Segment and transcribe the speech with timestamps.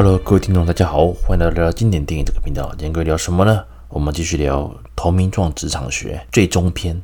[0.00, 2.68] Hello，各位听众，大家好，欢迎来到经典电影这个频道。
[2.78, 3.64] 今天各位聊什么呢？
[3.88, 4.60] 我们继续聊
[4.94, 7.02] 《投名状职场学》最终篇：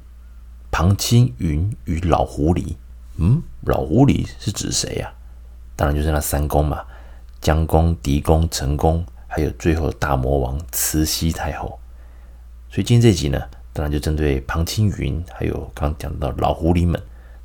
[0.71, 2.77] 庞青云与老狐狸。
[3.17, 5.13] 嗯，老狐狸是指谁呀、
[5.75, 6.85] 当然就是那三公嘛，
[7.41, 11.77] 姜公、狄公、陈公，还有最后的大魔王慈禧太后。
[12.71, 17.03] 所以今天这集呢，当然就针对庞青云，还有刚讲到老狐狸们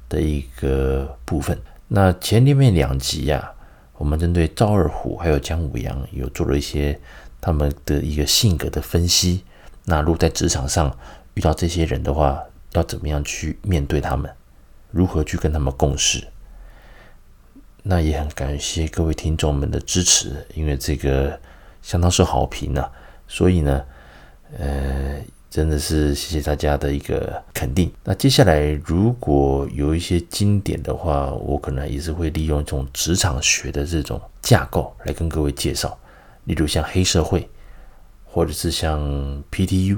[0.09, 1.59] 的一个部分。
[1.88, 3.51] 那前面两集呀、
[3.99, 6.97] 我们针对赵二虎还有姜武阳有做了一些
[7.41, 9.43] 他们的一个性格的分析。
[9.83, 10.97] 那如果在职场上
[11.33, 14.31] 遇到这些人的话，要怎么样去面对他们？
[14.89, 16.25] 如何去跟他们共事？
[17.83, 21.37] 那也很感谢各位听众们的支持，因为这个
[21.81, 22.89] 相当受好评呢、
[23.27, 23.85] 所以呢，
[24.57, 25.21] 呃。
[25.49, 27.91] 真的是谢谢大家的一个肯定。
[28.03, 35.97] 那接下来如果有一些经典的话，我可能也是会利用这种职场学的这种架构来跟各位介绍。
[36.45, 37.49] 例如像黑社会，
[38.23, 39.01] 或者是像
[39.51, 39.97] PTU，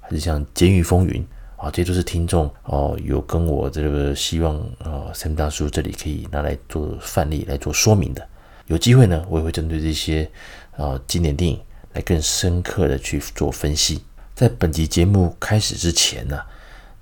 [0.00, 1.26] 还是像监狱风云
[1.56, 8.28] 啊，这都是听众哦有跟我这个希望啊 Sam 大叔这里可以拿来做范例来做说明的。
[8.66, 10.30] 有机会呢，我也会针对这些
[10.76, 11.58] 啊经典电影
[11.94, 14.02] 来更深刻的去做分析。
[14.42, 16.42] 在本集节目开始之前呢、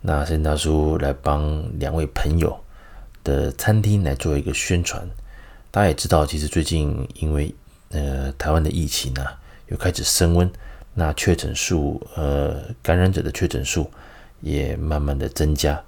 [0.03, 2.55] 那森大叔来帮两位朋友
[3.25, 5.09] 的餐厅来做一个宣传。
[5.71, 7.55] 大家也知道，其实最近因为
[7.93, 10.53] 呃台湾的疫情啊又开始升温，
[10.93, 13.91] 那确诊数呃感染者的确诊数
[14.43, 15.83] 也慢慢的增加，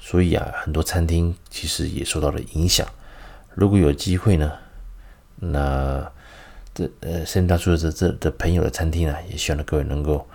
[0.00, 2.84] 所以啊很多餐厅其实也受到了影响。
[3.54, 4.52] 如果有机会呢，
[5.36, 6.10] 那
[6.74, 10.26] 这呃森大叔的这这的朋友的餐厅啊，也希望各位能够。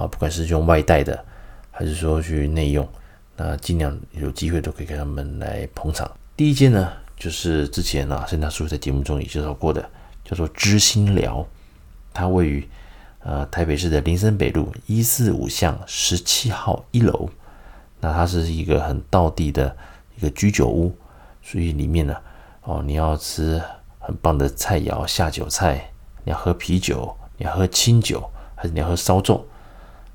[0.00, 1.22] 啊，不管是用外带的，
[1.70, 2.88] 还是说去内用，
[3.36, 6.10] 那尽量有机会都可以给他们来捧场。
[6.34, 9.86] 第一间呢，就是之前啊，盛大叔在节目中也介绍过的，
[10.24, 11.46] 叫做知心寮，
[12.14, 12.66] 它位于
[13.18, 17.28] 呃台北市的林森北路一四五巷十七号一楼。
[18.00, 19.76] 那它是一个很道地的
[20.16, 20.96] 一个居酒屋，
[21.42, 22.16] 所以里面呢，
[22.62, 23.60] 哦，你要吃
[23.98, 25.92] 很棒的菜肴下酒菜，
[26.24, 29.42] 你要喝啤酒，你要喝清酒，还是你要喝烧粽？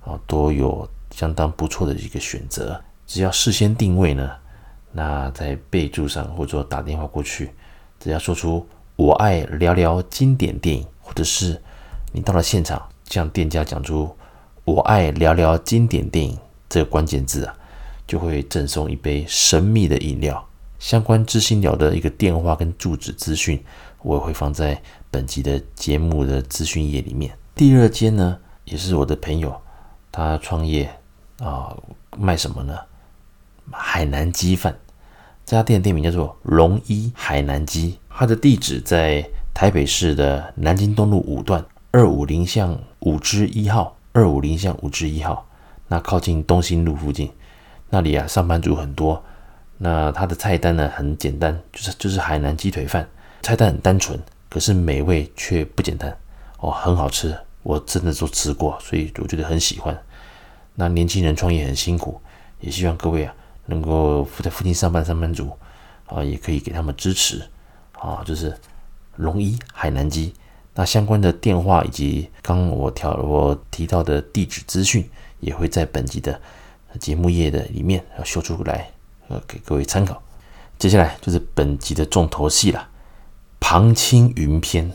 [0.05, 2.79] 啊，都有相当不错的一个选择。
[3.07, 4.31] 只要事先定位呢，
[4.91, 7.51] 那在备注上或者打电话过去，
[7.99, 11.61] 只要说出“我爱聊聊经典电影”，或者是
[12.13, 14.16] 你到了现场，向店家讲出
[14.63, 16.37] “我爱聊聊经典电影”
[16.69, 17.55] 这个关键字啊，
[18.07, 20.43] 就会赠送一杯神秘的饮料。
[20.79, 23.63] 相关知心鸟的一个电话跟住址资讯，
[24.01, 24.79] 我也会放在
[25.09, 27.35] 本集的节目的资讯页里面。
[27.55, 29.55] 第二间呢，也是我的朋友。
[30.15, 30.89] 他创业
[31.39, 31.75] 啊，
[32.17, 32.79] 卖什么呢？
[33.69, 34.73] 海南鸡饭。
[35.45, 45.45] 这家店店名叫做龙一海南鸡，它的地址在台北市的南京东路五段二五零巷五之一号，二五零巷五之一号。
[45.89, 47.29] 那靠近东兴路附近，
[47.89, 49.21] 那里啊，上班族很多。
[49.77, 53.05] 那它的菜单呢，很简单，就是就是海南鸡腿饭，
[53.41, 54.17] 菜单很单纯，
[54.49, 56.17] 可是美味却不简单
[56.59, 57.37] 哦，很好吃。
[57.65, 59.99] 我真的都吃过，所以我觉得很喜欢。
[60.75, 62.21] 那年轻人创业很辛苦，
[62.59, 63.33] 也希望各位啊
[63.65, 65.51] 能够在附近上班上班族
[66.05, 67.41] 啊，也可以给他们支持
[67.93, 68.21] 啊。
[68.23, 68.55] 就是
[69.15, 70.31] 龙一海南鸡，
[70.75, 75.09] 那相关的电话以及刚我调我提到的地址资讯，
[75.39, 76.39] 也会在本集的
[76.99, 78.91] 节目页的里面要秀出来，
[79.27, 80.22] 呃，给各位参考。
[80.78, 82.87] 接下来就是本集的重头戏了，
[83.59, 84.91] 庞青云篇。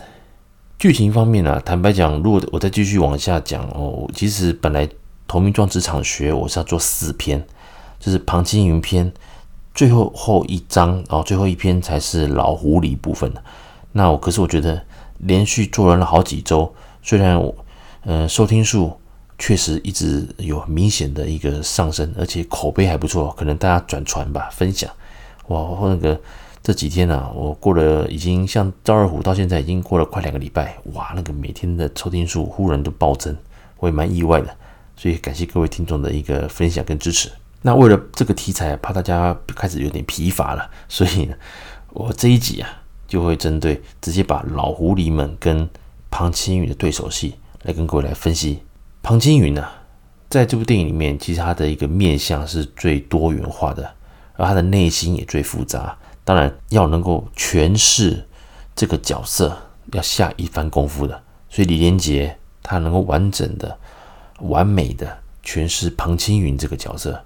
[0.81, 4.87] 剧情方面呢、啊，坦白讲，如果我再继续往下讲哦，其实本来
[5.29, 7.47] 《投名状职场学》我是要做四篇，
[7.99, 9.13] 就是庞青云篇，
[9.75, 13.43] 最后后一章哦，最后一篇才是老狐狸部分的。
[13.93, 14.83] 那我可是我觉得
[15.19, 17.55] 连续做完了好几周，虽然我
[18.05, 18.91] 呃收听数
[19.39, 24.91] 确实一直有明显的一个上升，而且口碑还不错，可能大家转传吧，分享
[25.49, 26.19] 哇，或那个。
[26.63, 33.35] 这几天呢、啊，我过了已经像赵二虎到现在已经过了快两个礼拜，哇，那个每天的收听数忽然都暴增，
[33.79, 34.55] 我也蛮意外的，
[34.95, 37.31] 所以感谢各位听众的一个分享跟支持。
[37.63, 41.35] 那为了这个题材，怕大家开始有点疲乏了，所以呢，
[41.95, 42.69] 我这一集啊
[43.09, 45.67] 就会针对直接把老狐狸们跟
[46.11, 48.61] 庞青云的对手戏来跟各位来分析。
[49.03, 49.67] 庞青云呢，
[50.29, 53.91] 在这部电影里面，其实他的一个面相是最多元化的，
[54.35, 55.97] 而他的内心也最复杂。
[56.31, 58.25] 当然要能够诠释
[58.77, 59.59] 这个角色，
[59.95, 61.21] 要下一番功夫的。
[61.49, 63.77] 所以李连杰他能够完整的、
[64.39, 67.21] 完美的诠释庞青云这个角色，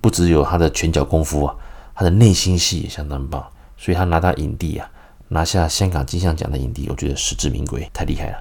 [0.00, 1.56] 不只有他的拳脚功夫啊，
[1.92, 3.44] 他的内心戏也相当棒。
[3.76, 4.88] 所以他拿到影帝啊，
[5.26, 8.38] 拿下香港金像奖的影帝，我觉得实至名归，太厉害了。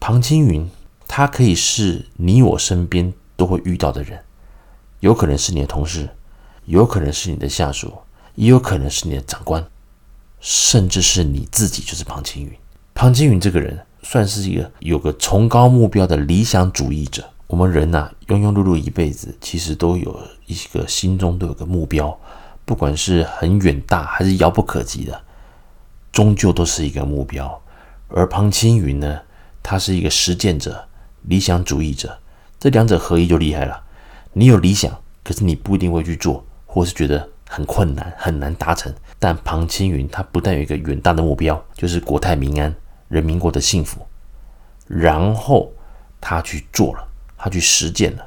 [0.00, 0.66] 庞青云，
[1.06, 4.18] 他可以是你我身边都会遇到的人，
[5.00, 6.08] 有可能是你的同事，
[6.64, 7.92] 有可能是你的下属，
[8.34, 9.64] 也有可能是你的长官，
[10.40, 12.52] 甚至是你自己，就是庞青云。
[12.94, 17.28] 庞青云这个人算是一个有个崇高目标的理想主义者。
[17.46, 22.18] 我们人呐、庸庸碌碌一辈子，其实都有一个心中都有个目标，
[22.64, 25.22] 不管是很远大还是遥不可及的，
[26.10, 27.60] 终究都是一个目标。
[28.08, 29.20] 而庞青云呢，
[29.62, 30.88] 他是一个实践者、
[31.22, 32.18] 理想主义者，
[32.58, 33.82] 这两者合一就厉害了。
[34.32, 34.90] 你有理想，
[35.22, 38.92] 可是你不一定会去做，或是觉得很困难、很难达成。
[39.18, 42.74] 但庞青云他不但有一个远大的目标，就是国泰民安、
[43.08, 44.06] 人民过得幸福，
[44.86, 45.72] 然后
[46.20, 47.08] 他去做了。
[47.44, 48.24] 他去实践了，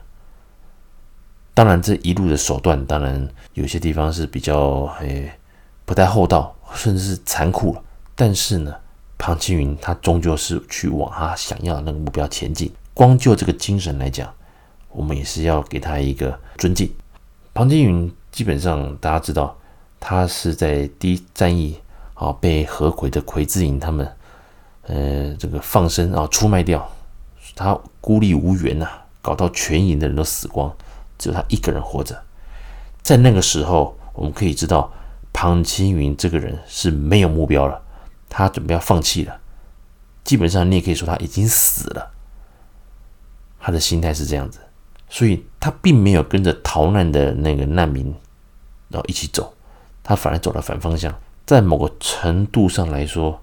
[1.53, 5.31] 当然这一路的手段，当然有些地方是比较诶
[5.85, 7.81] 不太厚道，甚至是残酷了。
[8.13, 8.75] 但是呢，
[9.17, 12.69] 庞青云他终究是去往他想要的那个目标前进。
[12.93, 14.29] 光就这个精神来讲，
[14.89, 16.93] 我们也是要给他一个尊敬。
[17.53, 19.57] 庞青云基本上大家知道，
[19.97, 21.79] 他是在第一战役
[22.15, 24.05] 啊被何魁的魁字营他们
[24.87, 26.85] 呃这个放生啊出卖掉，
[27.55, 28.85] 他孤立无援呐、
[29.21, 30.69] 搞到全营的人都死光，
[31.17, 32.21] 只有他一个人活着。
[33.01, 34.91] 在那个时候，我们可以知道
[35.31, 37.81] 庞青云这个人是没有目标了，
[38.27, 39.39] 他准备要放弃了。
[40.25, 42.11] 基本上，你也可以说他已经死了。
[43.61, 44.59] 他的心态是这样子，
[45.07, 48.13] 所以他并没有跟着逃难的那个难民
[48.89, 49.53] 然后一起走，
[50.03, 51.13] 他反而走了反方向。
[51.45, 53.39] 在某个程度上来说，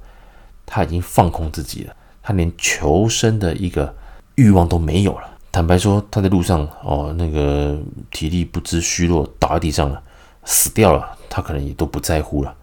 [0.67, 3.95] 他已经放空自己了，他连求生的一个
[4.35, 5.29] 欲望都没有了。
[5.53, 7.79] 坦白说，他在路上哦，那个
[8.11, 10.03] 体力不支虚弱，倒在地上了，
[10.45, 12.55] 死掉了，他可能也都不在乎了。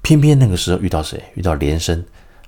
[0.00, 1.22] 偏偏那个时候遇到谁？
[1.34, 2.04] 遇到连生，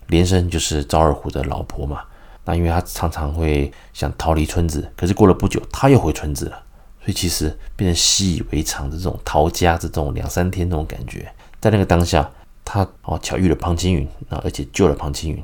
[0.06, 2.02] 连生就是赵二虎的老婆嘛。
[2.44, 6.62] 那因为他常常会想逃离村子，可是过了不久，他又回村子了，
[7.08, 11.26] 所以其实变成习以为常的这种逃家这种两三天那种感觉。
[11.58, 12.30] 在那个当下，
[12.66, 15.42] 他哦巧遇了庞青云，那而且救了庞青云，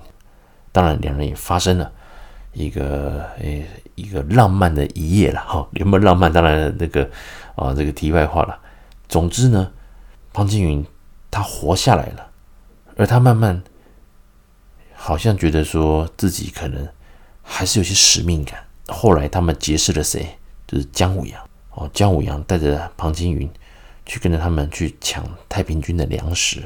[0.72, 1.90] 当然两人也发生了。
[2.52, 6.30] 一个诶，一个浪漫的一夜了哈，有没有浪漫？
[6.30, 7.08] 当然那个
[7.56, 8.60] 啊，这个题外话了。
[9.08, 9.72] 总之呢，
[10.34, 10.84] 庞青云
[11.30, 12.26] 他活下来了，
[12.98, 13.62] 而他慢慢
[14.92, 16.86] 好像觉得说自己可能
[17.42, 18.62] 还是有些使命感。
[18.88, 20.36] 后来他们结识了谁？
[20.66, 21.38] 就是姜武阳
[21.74, 23.48] 哦，姜武阳带着庞青云
[24.06, 26.62] 去跟着他们去抢太平军的粮食，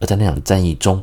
[0.00, 1.02] 而在那场战役中，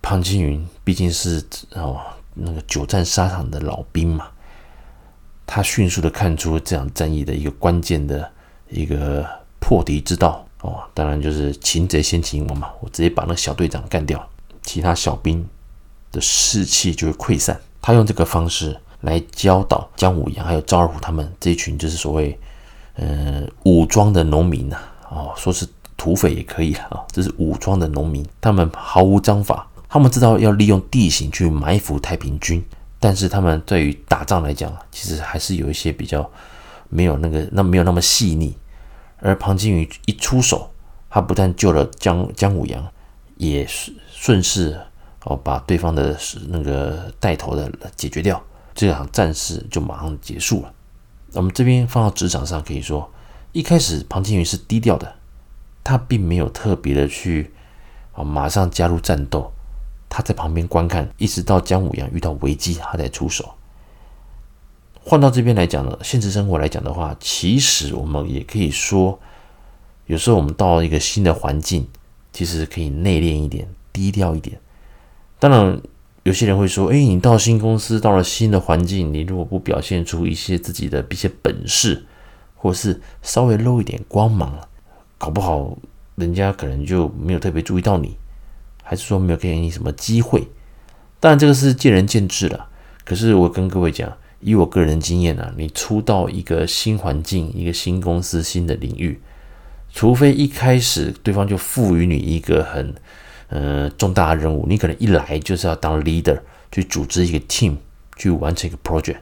[0.00, 1.44] 庞青云毕竟是
[1.74, 2.00] 哦。
[2.36, 4.26] 那个久战沙场的老兵嘛，
[5.46, 8.28] 他迅速的看出这场战役的一个关键的
[8.68, 9.24] 一个
[9.60, 14.28] 破敌之道哦，当然就是擒贼先擒王嘛，我直接把那个小队长干掉，
[14.64, 15.48] 其他小兵
[16.10, 17.56] 的士气就会溃散。
[17.80, 22.36] 他用这个方式来教导姜武阳还有赵二虎他们这一群就是所谓
[22.96, 24.78] 嗯武装的农民呐，
[25.10, 29.66] 哦，说是土匪也可以啊，这是武装的农民，他们毫无章法。
[29.88, 32.64] 他们知道要利用地形去埋伏太平军，
[32.98, 36.28] 但是他们对于打仗来讲，其实还是有一些比较
[36.88, 38.56] 没有那个那没有那么细腻。
[39.18, 40.70] 而庞青云一出手，
[41.08, 42.84] 他不但救了姜姜武阳，
[43.36, 43.66] 也
[44.10, 44.78] 顺势
[45.24, 46.16] 哦把对方的
[46.48, 48.42] 那个带头的解决掉，
[48.74, 50.72] 这场战事就马上结束了。
[51.34, 53.10] 我们这边放到职场上，可以说
[53.52, 55.16] 一开始庞青云是低调的，
[55.82, 57.52] 他并没有特别的去
[58.12, 59.52] 啊马上加入战斗。
[60.08, 63.54] 他在旁边观看，一直到姜武阳遇到危机，他才出手。
[65.02, 69.18] 换到这边来讲呢，现实生活来讲的话，其实我们也可以说，
[70.06, 71.88] 有时候我们到一个新的环境，
[72.32, 74.60] 其实可以内敛一点，低调一点。
[75.40, 75.82] 当然，
[76.24, 82.04] 有些人会说：“哎，你到新公司，到了新的环境，你如果不表现出一些自己的一些本事，
[82.54, 84.58] 或是稍微露一点光芒，
[85.16, 85.78] 搞不好
[86.16, 88.16] 人家可能就没有特别注意到你。”
[88.86, 90.46] 还是说没有给你什么机会？
[91.18, 92.68] 当然这个是见仁见智了。
[93.02, 99.20] 可是我跟各位讲，以我个人经验啊，你初到一个新环境、一个新公司、新的领域，
[99.90, 102.94] 除非一开始对方就赋予你一个很
[103.54, 106.40] 呃重大的任务，你可能一来就是要当 leader
[106.72, 107.76] 去组织一个 team
[108.16, 109.18] 去完成一个 project。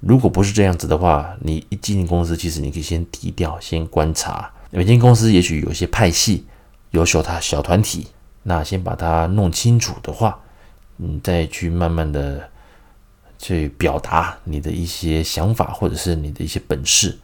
[0.00, 4.50] 如果不是这样子的话，你一进公司，其实你可以先低调，先观察。
[4.70, 6.44] 每间公司也许有些派系。
[6.90, 8.06] 优秀他小团体，
[8.44, 10.38] 那先把它弄清楚的话，
[10.96, 12.48] 你再去慢慢的
[13.36, 17.18] 去表达你的一些想法，或者是你的一些本事，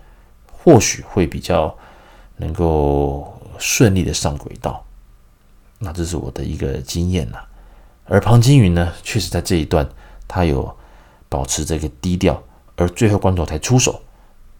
[0.50, 1.72] 或许会比较
[2.38, 4.84] 能够顺利的上轨道。
[5.80, 7.38] 那这是我的一个经验呐。
[8.04, 9.88] 而庞青云呢，确实在这一段
[10.28, 10.72] 他有
[11.28, 12.40] 保持这个低调，
[12.76, 14.00] 而最后关头才出手。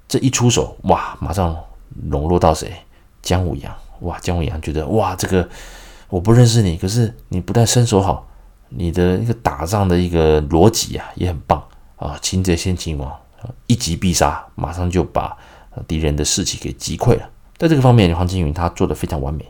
[0.09, 1.57] 这一出手，哇，马上
[2.09, 2.73] 笼络到谁？
[3.23, 3.73] 姜武阳。
[4.01, 5.49] 哇，姜武阳觉得哇，这个
[6.09, 8.27] 我不认识你，可是你不但身手好，
[8.71, 11.63] 你的一个打仗的一个逻辑啊也很棒
[11.97, 12.19] 啊！
[12.23, 13.15] 擒贼先擒王，
[13.67, 15.37] 一击必杀，马上就把
[15.87, 17.29] 敌人的士气给击溃了。
[17.59, 19.45] 在这个方面，黄金云他做得非常完美。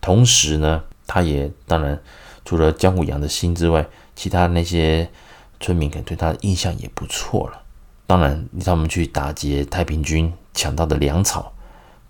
[0.00, 2.00] 同时呢，他也当然
[2.44, 5.10] 除了姜武阳的心之外，其他那些
[5.58, 7.62] 村民可能对他的印象也不错了。
[8.06, 11.52] 当然，他们去打劫太平军抢到的粮草，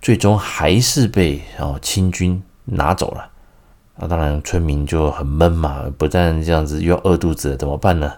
[0.00, 3.30] 最终还是被哦清军拿走了。
[3.96, 8.14] 那当然，村民就很闷嘛，不但这样子，又要饿肚子了，怎么办呢？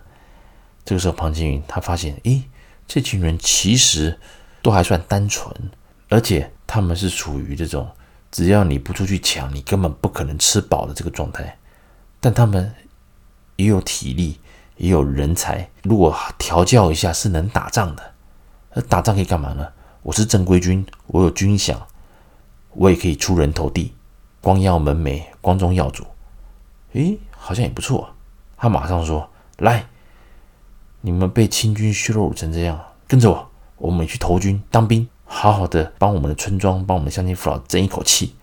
[0.85, 2.45] 这个时候，庞青云他发现，诶，
[2.87, 4.19] 这群人其实
[4.63, 5.53] 都还算单纯，
[6.09, 7.91] 而且他们是处于这种
[8.33, 11.59] 只要你不出去抢，你根本不可能吃饱的这个状态。
[12.19, 12.75] 但他们
[13.57, 14.41] 也有体力，
[14.79, 18.15] 也有人才，如果调教一下，是能打仗的。
[18.75, 19.69] 那打仗可以干嘛呢？
[20.03, 21.77] 我是正规军，我有军饷，
[22.71, 23.95] 我也可以出人头地。
[24.41, 26.05] 光耀门楣，光宗耀祖，
[26.95, 28.13] 诶，好像也不错。
[28.57, 29.87] 他马上说：“来，
[31.01, 38.35] 你们被清军羞辱成这样，跟着我，我们去投军当兵，好好的帮我们的村庄，帮我们的乡亲父老争一口气，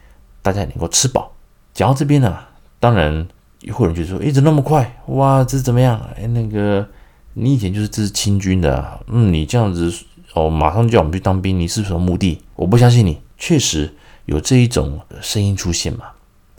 [0.42, 1.32] 大家也能够吃饱。”
[1.74, 2.36] 讲到这边呢，
[2.80, 3.28] 当然
[3.72, 5.00] 会有人就说：“诶，怎么那么快？
[5.08, 6.02] 哇，这是怎么样？
[6.18, 6.88] 诶，那个
[7.36, 9.94] 你以前就是这是清军的，嗯，你这样子
[10.34, 12.42] 哦，马上就叫我们去当兵，你是什么目的？
[12.56, 13.94] 我不相信你，确实。”
[14.26, 16.06] 有这一种声音出现嘛？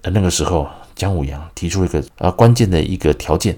[0.03, 3.57] 而那个时候，姜武阳提出了一个啊关键的一个条件，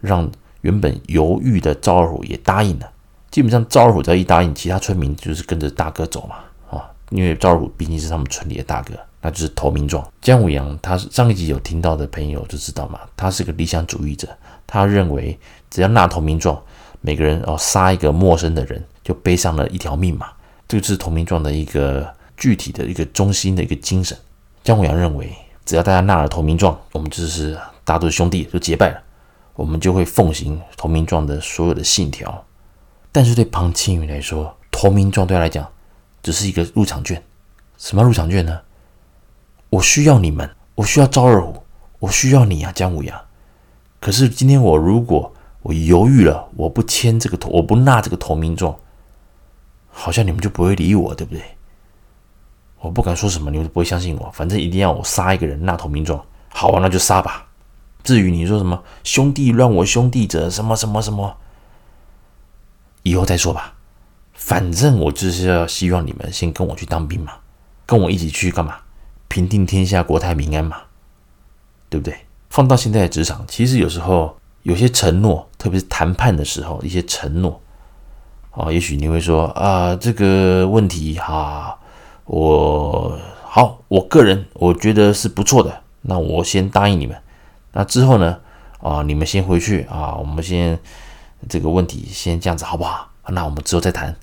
[0.00, 0.26] 让
[0.62, 2.90] 原本犹豫的赵二虎也答应了。
[3.32, 6.36] 基本上，赵二虎只要一答应，其他村民就是跟着大哥走嘛。
[6.70, 10.06] 啊，因为赵二虎毕竟是他们村里的大哥，那就是投名状。
[10.20, 14.28] 姜武阳他上一集有听到的朋友就知道嘛，他是个理想主义者，
[14.68, 15.36] 他认为
[15.68, 16.56] 只要纳投名状，
[17.00, 20.28] 每个人哦杀一个陌生的人，就背上了一条命嘛。
[20.68, 22.06] 这个就是投名状的一个。
[22.34, 24.18] 具体的一个中心的一个精神，
[24.64, 25.32] 姜武阳认为，
[25.64, 29.00] 只要大家纳了投名状，我们就是大家都是兄弟，就结拜了，
[29.54, 32.44] 我们就会奉行投名状的所有的信条。
[33.12, 35.70] 但是对庞青云来说，投名状对他来讲
[36.22, 37.22] 只是一个入场券。
[37.76, 38.58] 什么入场券呢？
[39.68, 41.62] 我需要你们，我需要赵二虎，
[41.98, 43.20] 我需要你啊，姜武阳。
[44.00, 48.74] 可是今天我如果我犹豫了，我不签这个投，我不纳这个投名状，
[49.90, 51.42] 好像你们就不会理我，对不对？
[52.80, 54.30] 我不敢说什么，你们不会相信我。
[54.32, 56.20] 反正一定要我杀一个人，纳投名状。
[56.48, 57.46] 好啊，那就杀吧。
[58.02, 61.36] 至于你说什么兄弟乱我兄弟者，什么什么什么，
[63.02, 63.74] 以后再说吧。
[64.34, 67.32] 反正我就是要希望你们先跟我去当兵嘛，
[67.86, 68.76] 跟我一起去干嘛？
[69.28, 70.76] 平定天下，国泰民安嘛，
[71.88, 72.16] 对不对？
[72.50, 77.60] 放到现在的职场，其实有时候有些承诺，特别是谈判的时候，一些承诺
[78.50, 81.78] 啊，也许你会说啊，这个问题哈。
[82.24, 85.82] 我好，我个人我觉得是不错的。
[86.02, 87.16] 那我先答应你们。
[87.72, 88.38] 那之后呢？
[88.80, 90.76] 啊，你们先回去啊，我们先
[91.48, 93.08] 这个问题先这样子好不好？
[93.28, 94.14] 那我们之后再谈。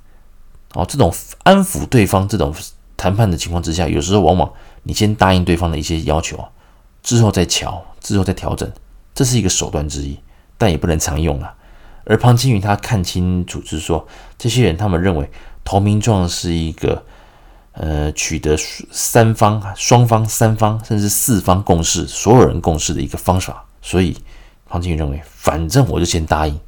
[0.73, 2.53] 哦，这种安抚对方、这种
[2.95, 4.51] 谈判的情况之下，有时候往往
[4.83, 6.43] 你先答应对方的一些要求，
[7.01, 8.71] 之后再瞧，之后再调整，
[9.13, 10.19] 这是一个手段之一，
[10.57, 11.55] 但也不能常用啊。
[12.05, 14.07] 而庞青云他看清楚，就是说
[14.37, 15.29] 这些人他们认为
[15.63, 17.03] 投名状是一个。
[17.73, 18.57] 呃，取得
[18.91, 23.63] 三方、双方、三方，甚至四方共识，所有人共识的一个方法。
[23.81, 24.17] 所以，
[24.65, 26.59] 庞青云认为，反正我就先答应。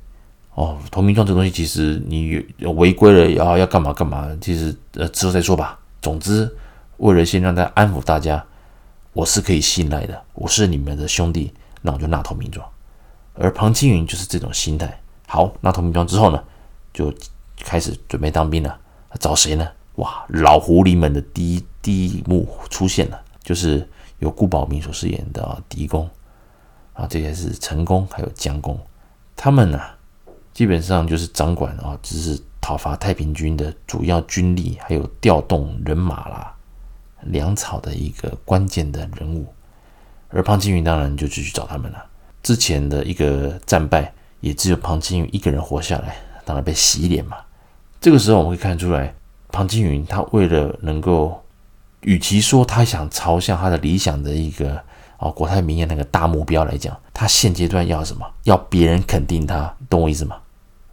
[0.53, 5.79] 哦，投名状这东西，其实你违规了，要要干嘛干嘛，其实呃之后再说吧。
[6.01, 6.53] 总之，
[6.97, 8.43] 为了先让大家安抚大家，
[9.13, 12.67] 我是可以信赖的，我是你们的兄弟，那我就纳投名状。
[13.35, 14.99] 而庞青云就是这种心态。
[15.27, 16.43] 好，纳投名状之后呢，
[16.93, 17.13] 就
[17.63, 18.77] 开始准备当兵了。
[19.19, 19.67] 找谁呢？
[19.95, 23.87] 哇，老狐狸们的第一第一幕出现了，就是
[24.19, 26.09] 由顾宝明所饰演的狄公
[26.93, 28.79] 啊，这些是陈功还有江公，
[29.35, 29.79] 他们呢、
[30.53, 36.53] 基本上就是掌管啊，只是讨伐太平军的主要军力，还有调动人马啦、
[37.21, 39.45] 粮草的一个关键的人物。
[40.29, 42.05] 而庞青云当然就继续找他们了。
[42.43, 46.15] 之前的一个战败，也只有庞青云一个人活下来，
[46.45, 47.37] 当然被洗脸嘛。
[47.99, 49.13] 这个时候我们会看出来。
[49.53, 51.43] 庞青云，他为了能够，
[51.99, 54.81] 与其说他想朝向他的理想的一个
[55.21, 58.25] 哦国泰民安那个大目标来讲，他现阶段要什么？
[58.43, 60.35] 要别人肯定他，懂我意思吗？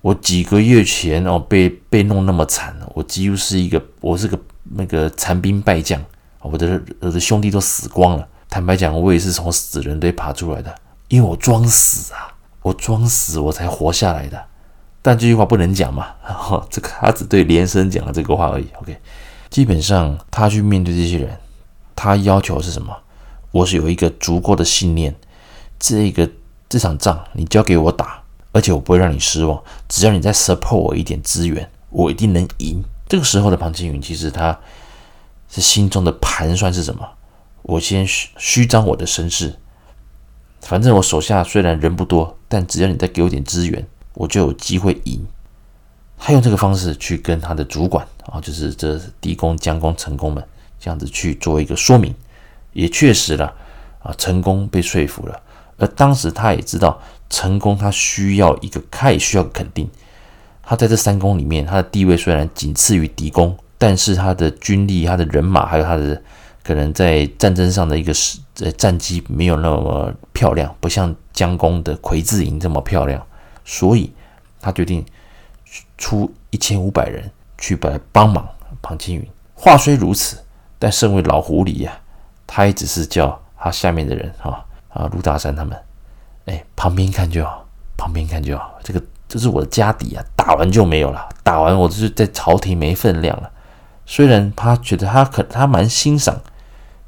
[0.03, 4.39] 我几个月前哦被被弄那么惨，我几乎是一个我是个
[4.75, 5.99] 那个残兵败将，
[6.43, 10.75] 我的我的兄弟都死光了，坦白讲，我也是从死人堆爬出来的，
[11.09, 14.45] 因为我装死啊，我装死我才活下来的。
[15.01, 18.69] 但这句话不能讲嘛，然 后这个他只对连生讲了这个话而已。
[18.81, 18.97] OK，
[19.49, 21.37] 基本上他去面对这些人，
[21.97, 22.95] 他要求是什么？
[23.50, 25.14] 我是有一个足够的信念，
[25.78, 26.31] 这个
[26.69, 29.62] 这场仗你交给我打，而且我不会让你失望。
[29.88, 32.83] 只要你再 support 我一点资源，我一定能赢。
[33.09, 34.59] 这个时候的庞青云，其实他
[35.49, 37.09] 是心中的盘算是什么？
[37.62, 39.55] 我先虚虚张我的声势，
[40.61, 43.87] 反正我手下虽然人不多，但只要你再给我点资源。
[44.14, 45.25] 我就有机会赢。
[46.19, 50.43] 他用这个方式去跟他的主管啊，就是这地公、将公、陈公们
[50.81, 52.12] 这样子去做一个说明，
[52.79, 53.53] 也确实了
[54.01, 55.41] 啊，成功被说服了。
[55.79, 59.91] 而当时他也知道，成功他需要一个，他也需要肯定。
[60.63, 66.23] 他在这三公里面，他的地位虽然仅次于狄公，但是他的军力、他的人马，还有他的
[66.63, 68.13] 可能在战争上的一个
[68.61, 73.21] 呃战绩没有那么漂亮，不像江公的魁字营这么漂亮。
[73.65, 74.13] 所以，
[74.61, 75.05] 他决定
[75.97, 78.47] 出一千五百人去把他帮忙
[78.81, 79.27] 庞青云。
[79.55, 80.39] 话虽如此，
[80.79, 81.99] 但身为老狐狸呀、
[82.49, 85.78] 他也只是叫他下面的人哈啊陆大山他们，
[86.47, 87.64] 哎，旁边看就好，
[87.97, 88.76] 旁边看就好。
[88.83, 93.50] 这个这是我的家底啊，打完就没有了，打完我就是在朝廷没分量了。
[94.07, 96.40] 虽然他觉得他可他蛮欣赏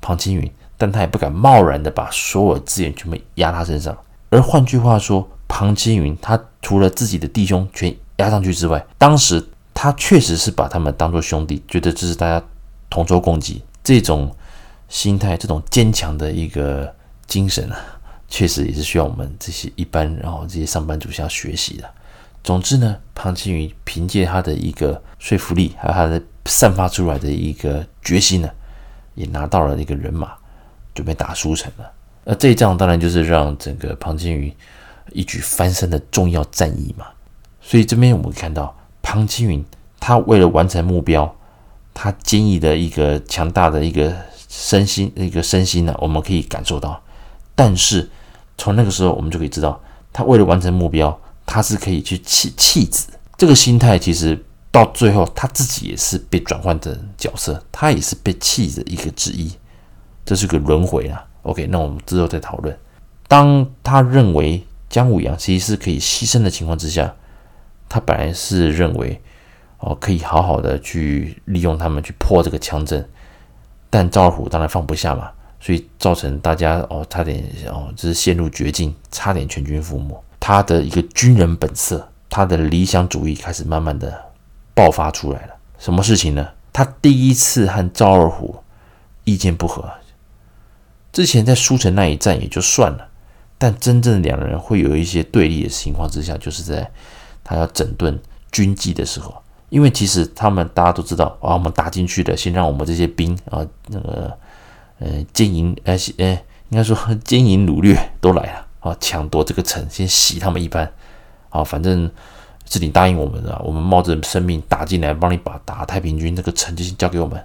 [0.03, 3.97] 庞青云，但他也不敢贸然的把所有资源全部压他身上。
[4.29, 12.45] 而换句话说，庞青云，他除了自己的弟兄全压上去之外，当时他确实是把他们当做兄弟，觉得这是大家
[12.91, 13.65] 同舟共济。
[13.83, 14.31] 这种
[14.91, 16.95] 心态，这种坚强的一个
[17.27, 17.79] 精神啊，
[18.29, 21.91] 确实也是需要我们这些一般，然后这些上班族需要学习的。
[22.45, 28.51] 总之呢，庞青云凭借他的一个说服力，还有他的散发出来的一个决心呢，
[29.15, 30.33] 也拿到了一个人马，
[30.93, 31.91] 准备打舒城了。
[32.27, 34.55] 而这一仗当然就是让整个庞青云。
[35.13, 37.05] 一举翻身的重要战役嘛，
[37.61, 38.73] 所以这边我们看到
[39.03, 39.65] 庞青云，
[39.99, 41.35] 他为了完成目标，
[41.93, 44.15] 他坚毅的一个强大的一个
[44.51, 47.01] 身心一个身心呢，我们可以感受到。
[47.55, 48.11] 但是
[48.59, 49.81] 从那个时候，我们就可以知道，
[50.13, 53.13] 他为了完成目标，他是可以去弃弃子。
[53.39, 59.51] 这个心态其实到最后，他自己也是被转换的角色，他也是被弃的一个之一，
[60.27, 61.25] 这是个轮回啊。
[61.43, 62.77] OK，那我们之后再讨论。
[63.29, 64.67] 当他认为。
[64.91, 67.15] 姜武阳其实是可以牺牲的情况之下，
[67.89, 69.23] 他本来是认为
[69.79, 73.09] 哦可以好好的去利用他们去破这个枪阵，
[73.91, 80.25] 但赵二虎当然放不下嘛，所以造成大家哦差点哦就是陷入绝境，差点全军覆没。
[80.39, 84.31] 他的一个军人本色，他的理想主义开始慢慢的
[84.75, 85.55] 爆发出来了。
[85.79, 86.49] 什么事情呢？
[86.73, 88.63] 他第一次和赵二虎
[89.25, 89.91] 意见不合，
[91.13, 93.09] 之前在舒城那一战也就算了。
[93.59, 96.91] 但真正两人会有一些对立的情况之下，就是在
[97.45, 98.19] 他要整顿
[98.51, 104.37] 军纪的时候，因为其实他们大家都知道啊，我们打进去的，先让我们这些兵啊，那个
[104.99, 110.93] 呃奸淫呃呃，应该说 奸淫掳掠都来了啊，抢夺这个城，先洗他们一番
[111.49, 112.11] 啊，反正
[112.69, 117.43] 是你答应我们的，我们冒着生命打进来，帮你把打太平军这个城就先交给我们，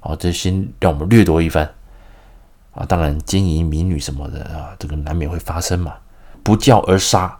[0.00, 1.70] 啊，就先让我们掠夺一番。
[2.72, 5.94] 啊，当然，奸淫民女什么的啊，这个难免会发生嘛。
[6.42, 7.34] 不教而杀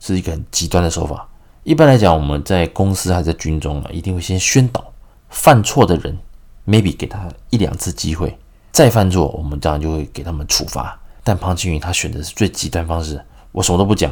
[0.00, 1.28] 是一个很极端的手法。
[1.62, 4.92] 一般来讲，我们在公司还在军中啊，一定会先宣导
[5.28, 6.18] 犯错的人
[6.66, 8.38] ，maybe 给他一两次机会，
[8.72, 10.98] 再犯错，我们当然就会给他们处罚。
[11.22, 14.10] 但庞青云他选的是最极端方式，我什么都不讲，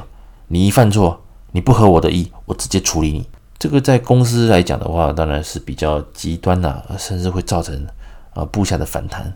[0.49, 1.19] 你一犯错，
[1.53, 3.27] 你不合我的意，我直接处理你。
[3.59, 7.87] 这个在公司来讲的话，当然是比较极端呐，甚至会造成
[8.35, 9.35] 啊部下的反弹。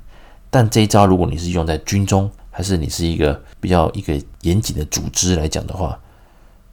[0.51, 5.99] 但这一招，如果你是用在军中，还是你是一个比较一个严谨的组织来讲的话，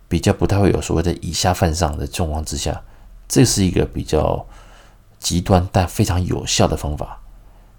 [0.10, 2.82] 比较不太会有所谓的以下犯上的状况之下，
[3.30, 4.46] 这是一个比较
[5.20, 7.22] 极端但非常有效的方法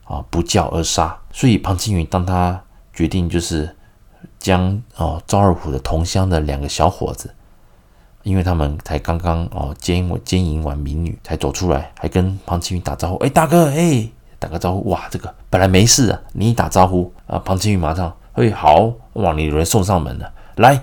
[0.05, 0.25] 啊！
[0.31, 1.19] 不教而杀。
[1.33, 2.63] 所以庞青云当他
[2.95, 3.77] 决定就是
[4.39, 7.35] 将哦赵二虎的同乡的两个小伙子，
[8.23, 14.09] 因为他们才刚刚哦奸奸淫完民女才走出来，还跟庞青云打招呼：“哎，大哥，哎。”
[14.41, 20.83] 打个招呼，哇，这个本来没事啊，你一打招呼啊，庞青云马上，嘿，好，哇，你有人送上门了，来，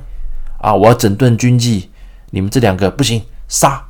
[0.67, 1.89] 啊，我要整顿军纪，
[2.32, 3.88] 你们这两个不行，杀！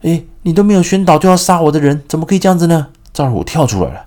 [0.00, 2.88] 哎，你都没有宣导就要杀我的人，怎么可以这样子呢？
[3.12, 4.06] 赵二虎跳出来了，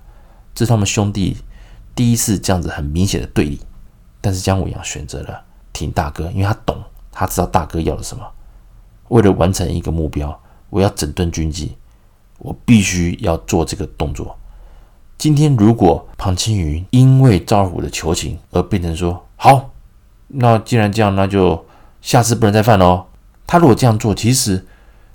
[0.53, 1.37] 这是他们兄弟
[1.95, 3.61] 第一次这样子很明显的对立，
[4.19, 6.75] 但是姜武阳选择了挺大哥，因为他懂，
[7.13, 8.29] 他知道大哥要的什么，
[9.07, 10.37] 为了完成一个目标，
[10.69, 11.77] 我要整顿军纪，
[12.39, 14.37] 我必须要做这个动作。
[15.17, 19.69] 今天如果庞青云因为赵二虎的求情而变成说好，
[20.35, 21.65] 那既然这样，那就
[22.01, 23.05] 下次不能再犯喽。
[23.45, 24.65] 他如果这样做，其实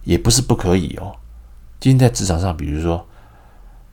[0.04, 1.12] 也不是不可以哦。
[1.81, 3.04] 今天在职场上，比如说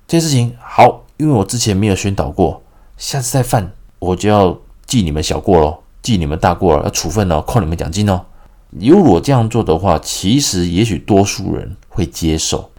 [0.07, 2.61] 这件事情好，因为我之前没有宣导过，
[2.97, 8.25] 下次再犯我就要记你们小过喽，记你们大过了，要处分哦，扣你们奖金哦。
[8.69, 12.69] 如果这样做的话，其实也许多数人会接受，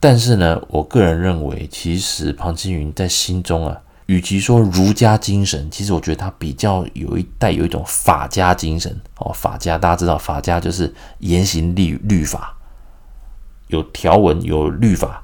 [0.00, 9.32] 但是呢，我个人认为，其实庞青云在心中啊，与其说儒家精神，其实我觉得他比较有一带有一种法家精神哦。
[9.32, 12.56] 法家大家知道，法家就是严刑律律法。
[13.66, 15.20] 有条文、有律法，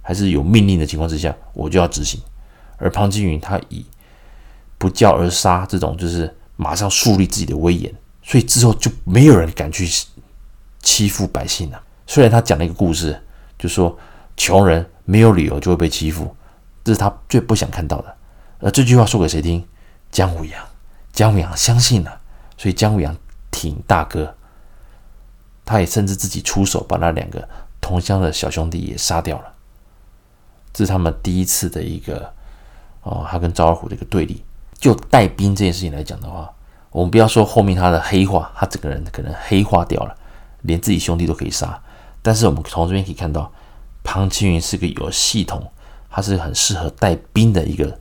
[0.00, 2.18] 还是有命令的情况之下，我就要执行。
[2.78, 3.84] 而庞青云他以
[4.78, 9.86] 不教而杀这种，就是马上树立自己的威严，所以之后就没有人敢去
[10.80, 11.82] 欺负百姓了。
[12.06, 13.22] 虽然他讲了一个故事，
[13.58, 13.94] 就说
[14.38, 16.34] 穷人没有理由就会被欺负，
[16.82, 18.16] 这是他最不想看到的。
[18.62, 19.62] 而这句话说给谁听？
[20.10, 20.64] 姜武阳，
[21.12, 22.20] 姜武阳相信了，
[22.56, 23.14] 所以姜武阳
[23.50, 24.34] 挺大哥，
[25.64, 27.46] 他也甚至自己出手把那两个。
[27.82, 29.52] 同乡的小兄弟也杀掉了，
[30.72, 32.32] 这是他们第一次的一个
[33.02, 34.44] 哦，他跟赵二虎的一个对立。
[34.78, 36.48] 就带兵这件事情来讲的话，
[36.92, 40.16] 我们不要说后面他的黑化，他整个人可能黑化掉了，
[40.60, 41.82] 连自己兄弟都可以杀。
[42.22, 43.52] 但是我们从这边可以看到，
[44.04, 45.68] 庞青云是个有系统，
[46.08, 47.98] 他是很适合带兵的一个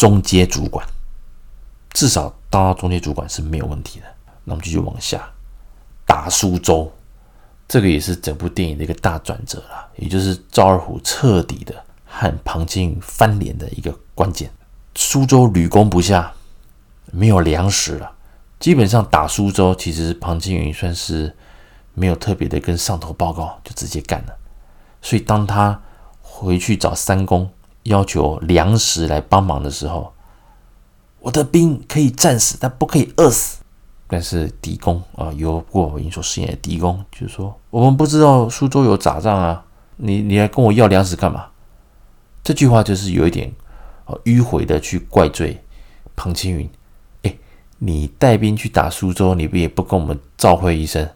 [0.00, 0.82] 中阶主管，
[1.92, 4.06] 至少当到中阶主管是没有问题的。
[4.44, 5.30] 那我们继续往下
[6.06, 6.90] 打苏州。
[7.68, 14.50] 这个也是整部电影的一个大转折了，也就是赵二虎彻底的和庞青云翻脸的一个关键。
[14.94, 16.32] 苏州屡攻不下，
[17.12, 18.10] 没有粮食了，
[18.58, 21.36] 基本上打苏州，其实庞青云算是
[21.92, 24.34] 没有特别的跟上头报告，就直接干了。
[25.02, 25.78] 所以当他
[26.22, 27.50] 回去找三公
[27.84, 30.12] 要求粮食来帮忙的时候，
[31.20, 33.58] 我的兵可以战死，但不可以饿死。
[34.06, 39.64] 但是狄公啊，由过我所饰演的狄公，就是说，我们不知道苏州有打仗啊，
[39.96, 41.46] 你你来跟我要粮食干嘛？
[42.42, 43.52] 这句话就是有一点
[44.24, 45.62] 迂回的去怪罪
[46.16, 46.68] 庞青云。
[47.22, 47.36] 哎，
[47.78, 51.08] 你带兵去打苏州，你不也不跟我们照会一声，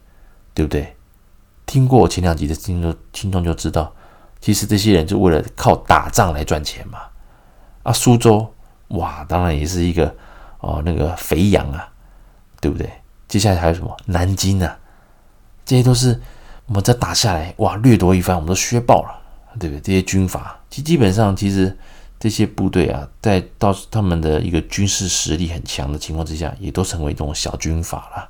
[0.55, 0.94] 对不对？
[1.66, 3.92] 听过我前两集的听众听众就知道，
[4.44, 6.98] 其实这些人就为了靠打仗来赚钱嘛。
[7.83, 8.52] 啊，苏州
[8.88, 10.14] 哇，当然也是一个
[10.61, 11.88] 哦那个肥羊啊。
[12.61, 12.90] 对不对？
[13.28, 13.94] 接下来还有什么？
[14.07, 14.78] 南京啊，
[15.66, 16.18] 这些都是
[16.64, 19.20] 我们再打下来，哇，掠夺一番，我们都削爆了，
[19.61, 19.80] 对不对？
[19.83, 21.76] 这些军阀，其基本上，其实
[22.18, 28.26] 这些部队啊，在到他们的一个军事实力很强的情况之下，也都成为这种小军阀了，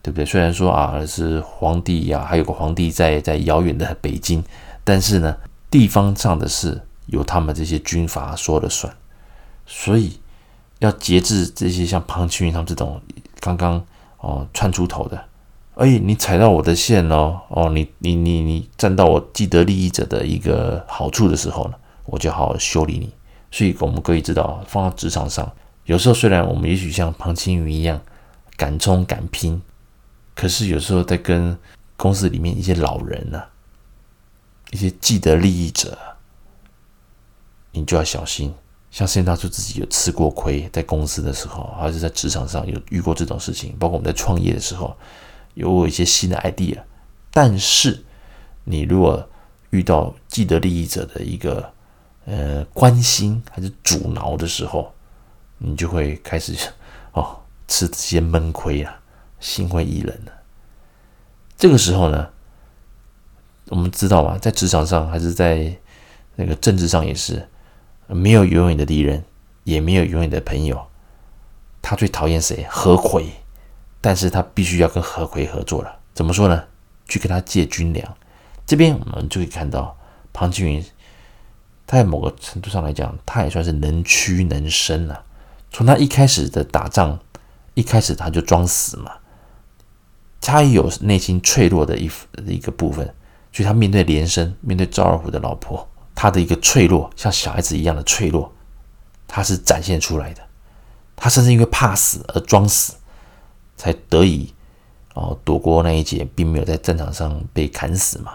[0.00, 0.24] 对不对？
[0.24, 4.42] 虽然说啊，是皇帝呀、还有个皇帝在在遥远的北京，
[4.82, 5.36] 但是呢，
[5.74, 8.94] 地方上的事由他们这些军阀说了算，
[9.66, 10.20] 所以
[10.78, 13.02] 要节制这些像庞青云他们这种。
[13.40, 13.84] 刚刚
[14.18, 15.22] 哦窜出头的，
[15.74, 17.40] 哎，你踩到我的线哦！
[17.48, 21.74] 哦，你你你你占到我既得利益者的一个好处的时候呢，
[22.06, 23.12] 我就好好修理你。
[23.50, 25.52] 所以我们可以知道，放到职场上，
[25.86, 28.00] 有时候虽然我们也许像庞青云一样
[28.56, 29.60] 敢冲敢拼，
[30.36, 31.58] 可是有时候在跟
[31.96, 33.42] 公司里面一些老人呢、
[34.74, 35.96] 一些既得利益者，
[37.70, 38.52] 你就要小心。
[38.90, 44.96] 像现在就自己有吃过亏，在公司的时候，还是在职场上有遇过这种事情，包括我们在创业的时候，
[45.54, 46.82] 有一些新的 idea。
[47.30, 48.02] 但是，
[48.64, 49.28] 你如果
[49.70, 51.72] 遇到既得利益者的一个
[52.24, 54.92] 呃关心还是阻挠的时候，
[55.58, 56.52] 你就会开始
[57.14, 59.00] 哦吃这些闷亏啊，
[59.38, 60.32] 心灰意冷了。
[61.56, 62.28] 这个时候呢，
[63.68, 65.76] 我们知道嘛，在职场上还是在
[66.36, 67.48] 那个政治上也是。
[68.06, 69.24] 没有永远的敌人，
[69.64, 70.86] 也没有永远的朋友。
[71.80, 72.66] 他最讨厌谁？
[72.68, 73.26] 何魁。
[74.00, 76.00] 但是他必须要跟何魁合作了。
[76.12, 76.64] 怎么说呢？
[77.08, 78.16] 去跟他借军粮。
[78.66, 79.96] 这边我们就可以看到，
[80.34, 80.84] 庞青云，
[81.86, 85.24] 他在某个程度上来讲，他也算是能屈能伸了。
[85.70, 87.18] 从他一开始的打仗，
[87.72, 89.12] 一开始他就装死嘛。
[90.42, 92.10] 他也有内心脆弱的一
[92.46, 93.14] 一个部分，
[93.54, 95.88] 所以他面对连生，面对赵二虎的老婆。
[96.12, 98.52] 他的一个脆弱，像小孩子一样的脆弱，
[99.28, 100.42] 他是展现出来的。
[101.14, 102.94] 他甚至因为怕死而装死，
[103.76, 104.52] 才得以
[105.14, 108.34] 哦躲过那一劫，并没有在战场上被砍死嘛。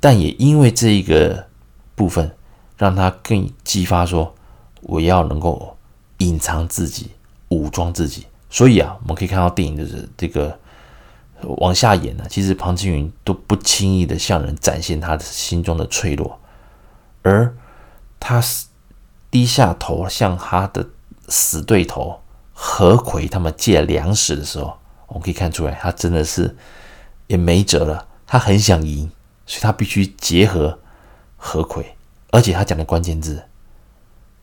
[0.00, 1.46] 但也因为这一个
[1.94, 2.30] 部分，
[2.78, 4.34] 让他更激发说，
[4.80, 5.76] 我要能够
[6.18, 7.10] 隐藏自己，
[7.48, 8.26] 武装自己。
[8.48, 10.58] 所以啊，我们可以看到电影就是这个
[11.44, 16.40] 往下演呢，其实庞青云都不轻易的向人展现他的心中的脆弱。
[17.22, 17.54] 而
[18.18, 18.42] 他
[19.30, 20.86] 低下头向他的
[21.28, 22.20] 死对头
[22.52, 24.78] 何魁他们借粮食的时候，
[25.08, 26.56] 我们可以看出来，他真的是
[27.26, 28.06] 也没辙了。
[28.26, 29.10] 他很想赢，
[29.46, 30.78] 所以他必须结合
[31.36, 31.96] 何魁，
[32.30, 33.44] 而且他讲的关键字：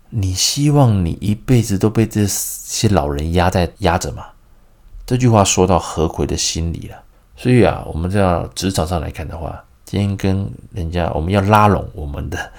[0.10, 4.28] 你希望你一辈子都被这些老人压在压着吗？
[5.12, 6.96] 这句话说到何奎的心里了。
[7.36, 12.52] 所以啊，我们在职场上来看的话，今天跟人家我们要拉拢我们的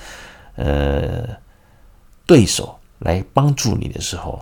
[0.56, 1.26] 呃
[2.26, 4.38] 对手来帮助你的时候，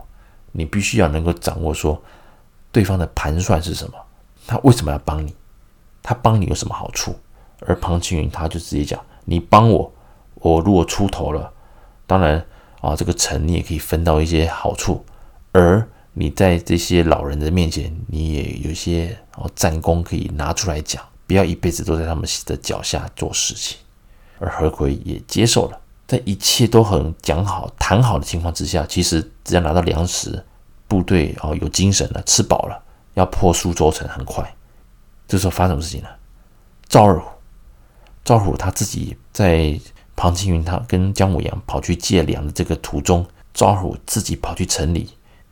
[0.50, 2.02] 你必须要能够掌握说
[2.72, 3.94] 对方的盘算是什么，
[4.44, 5.32] 他为什么要帮你，
[6.02, 7.14] 他帮你有什么好处。
[7.60, 9.92] 而庞青云他就直接讲：你帮我，
[10.34, 11.52] 我如果出头了，
[12.08, 12.44] 当然
[12.80, 15.04] 啊，这个城你也可以分到一些好处，
[15.52, 15.88] 而。
[16.20, 23.78] 你在这些老人的面前，你也有一些哦战功可以拿出来讲，不要一辈子都在他们的脚下做事情。
[24.38, 30.44] 而何奎也接受了，在一切都很讲好、谈好的情况之下，其实只要拿到粮食，
[30.86, 32.82] 部队哦有精神了，吃饱了，
[33.14, 34.54] 要破苏州城很快。
[35.26, 36.08] 这时候发生什么事情呢？
[36.86, 37.30] 赵二虎，
[38.22, 39.80] 赵二虎他自己在
[40.14, 45.08] 庞青云他跟姜武阳跑去借粮的这个途中，赵二虎自己跑去城里。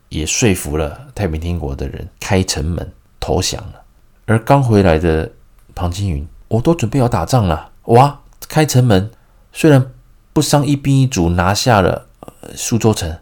[0.09, 3.83] 也说服了太平天国的人开城门投降了，
[4.27, 5.31] 而刚回来的
[5.75, 8.21] 庞青云，我都准备要打仗了，哇！
[8.49, 9.11] 开城门
[9.53, 9.93] 虽然
[10.33, 12.07] 不伤一兵一卒，拿下了
[12.55, 13.19] 苏州城，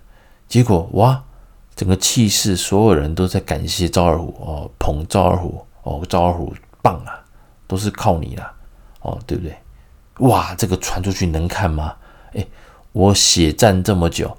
[0.46, 1.25] 结果哇，
[1.75, 7.25] 整个气势，所有人都在感谢赵二虎哦，捧赵二虎哦，赵二虎棒啊，
[7.66, 8.53] 都是靠你了
[9.01, 9.57] 哦，对不对？
[10.18, 11.96] 哇，这个传出去能看吗？
[12.35, 12.46] 哎，
[12.92, 14.37] 我血战这么久。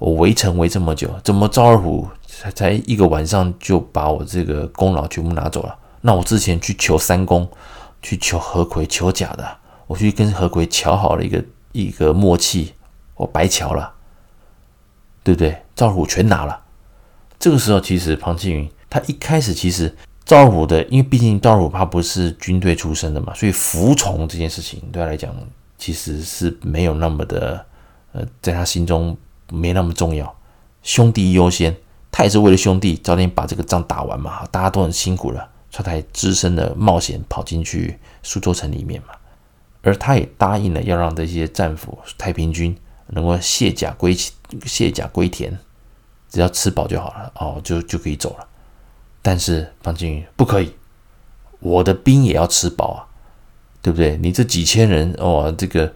[0.00, 5.76] 我围城围这么久，怎么赵二虎才才一个晚上就把我这个功劳全部拿走了？
[6.00, 7.46] 那我之前去求三公，
[8.00, 9.46] 去求何魁，求假的，
[9.86, 12.72] 我去跟何魁瞧好了一个一个默契，
[13.14, 13.92] 我白瞧了，
[15.22, 15.54] 对不对？
[15.76, 16.58] 赵二虎全拿了。
[17.38, 25.30] 这个时候，其实庞青云他一开始其实赵二虎的，因为毕竟赵二虎他不是军队出身的嘛，所以服从这件事情对他来讲
[25.76, 27.66] 其实是没有那么的，
[28.12, 29.14] 呃，在他心中。
[29.50, 30.36] 没那么重要，
[30.82, 31.76] 兄弟优先。
[32.12, 34.44] 他也是为了兄弟，早点把这个仗打完嘛。
[34.50, 39.14] 大家都很辛苦了，所以他才只身的冒险跑进去苏州城里面嘛。
[39.82, 44.14] 而他也答应了要让这些战俘、太平军能够卸甲归
[44.66, 45.56] 卸甲归田，
[46.28, 48.46] 只要吃饱就好了哦，就就可以走了。
[49.22, 50.74] 但是庞青云不可以，
[51.60, 53.06] 我的兵也要吃饱啊，
[53.80, 54.16] 对不对？
[54.16, 55.94] 你这几千人哦，这个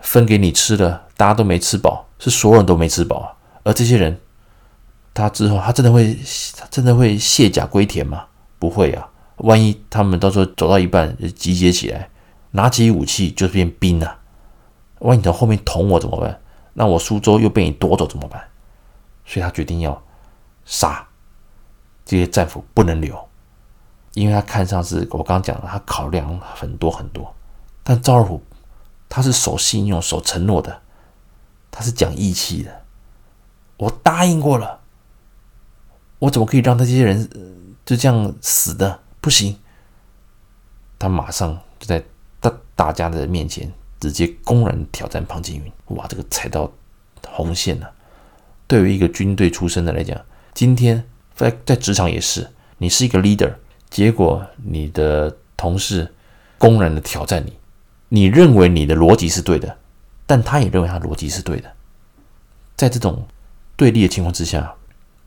[0.00, 2.08] 分给你吃的，大家都没吃饱。
[2.22, 4.16] 是所有人都没吃饱啊，而这些人，
[5.12, 6.16] 他之后他真的会，
[6.56, 8.26] 他真的会卸甲归田吗？
[8.60, 9.08] 不会啊！
[9.38, 12.08] 万一他们到时候走到一半集结起来，
[12.52, 14.20] 拿起武器就变兵了，
[15.00, 16.40] 万一你从后面捅我怎么办？
[16.74, 18.40] 那我苏州又被你夺走怎么办？
[19.26, 20.00] 所以他决定要
[20.64, 21.04] 杀
[22.04, 23.28] 这些战俘，不能留，
[24.14, 27.34] 因为他看上是我刚讲的，他考量很多很多。
[27.82, 28.40] 但赵二虎
[29.08, 30.81] 他是守信用、守承诺的。
[31.72, 32.84] 他是讲义气的，
[33.78, 34.78] 我答应过了，
[36.18, 37.28] 我怎么可以让他这些人
[37.84, 39.00] 就这样死的？
[39.20, 39.56] 不行！
[40.98, 42.04] 他马上就在
[42.40, 45.96] 大大家的面前直接公然挑战庞青云。
[45.96, 46.70] 哇，这个踩到
[47.26, 47.90] 红线了。
[48.66, 50.20] 对于一个军队出身的来讲，
[50.52, 51.02] 今天
[51.34, 53.54] 在在职场也是，你是一个 leader，
[53.88, 56.12] 结果你的同事
[56.58, 57.56] 公然的挑战你，
[58.10, 59.78] 你认为你的逻辑是对的。
[60.32, 61.70] 但他也认为他逻辑是对的，
[62.74, 63.22] 在这种
[63.76, 64.72] 对立的情况之下，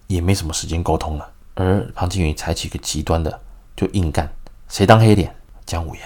[0.07, 1.31] 也没什么时间沟通了。
[1.53, 3.39] 而庞青云采取一个极端的，
[3.75, 4.27] 就硬干。
[4.67, 5.31] 谁当黑脸？
[5.63, 6.03] 姜武阳。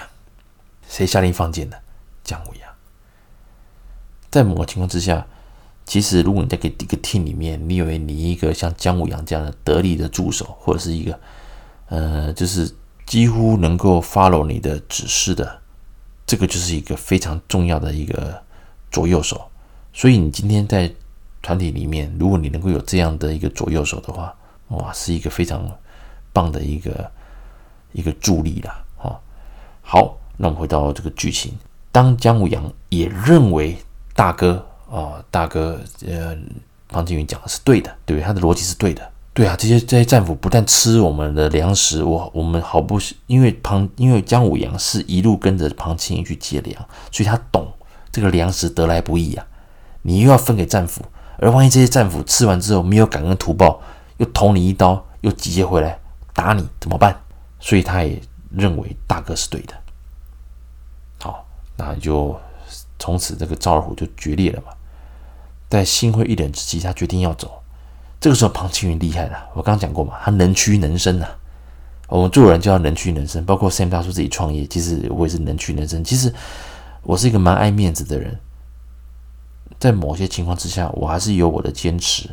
[0.86, 1.80] 谁下令放箭的？
[2.26, 2.70] 姜武阳。
[4.30, 5.26] 在某个情况之下，
[5.86, 11.18] 其实如果你在给一个 team 里面，你以为你一个像姜武阳这样的得力的助手，或者是一个
[11.88, 12.70] 呃，就是
[13.06, 15.62] 几乎能够 follow 你的指示的，
[16.28, 18.44] 这个就是一个非常重要的一个。
[18.92, 19.50] 左右手，
[19.94, 20.92] 所以你今天在
[21.42, 24.34] 团体里面，如果你能够有这样的一个左右手的话，
[24.70, 25.70] 哇，是一个非常
[26.34, 27.12] 棒的一个
[27.94, 28.84] 一个助力啦。
[28.98, 29.20] 哈，
[29.82, 31.54] 好，那我们回到这个剧情，
[31.92, 33.78] 当姜武阳也认为
[34.14, 36.38] 大哥啊，大哥，呃，
[36.88, 47.68] 庞青云讲的是对的，对，他的逻辑是对的，对啊，这些这些战俘不但吃我们的粮食，我我们好不，因为庞，因为姜武阳是一路跟着庞青云去借粮，所以他懂。
[48.12, 49.46] 这个粮食得来不易啊，
[50.02, 51.04] 你又要分给战俘，
[51.38, 53.82] 而万一这些战俘吃完之后没有感恩图报，
[54.18, 56.00] 又捅你一刀，又集结回来
[56.34, 57.16] 打你怎么办？
[57.60, 59.74] 所以他也认为大哥是对的。
[61.22, 61.46] 好，
[61.76, 62.40] 那就
[62.98, 64.74] 从此这个赵二虎就决裂了嘛。
[65.70, 67.62] 在心灰意冷之际，他决定要走。
[68.20, 69.50] 这个时候，庞青云厉害了。
[69.54, 71.28] 我刚刚讲过嘛，他能屈能伸呐。
[72.08, 76.04] 我们做人就要能屈能伸，包括 Sam 大叔自己创业，其实我也是能屈能伸。
[76.04, 76.34] 其实
[77.04, 78.40] 我是一个蛮爱面子的人，
[79.80, 82.30] 在某些情况之下，我还是有我的坚持。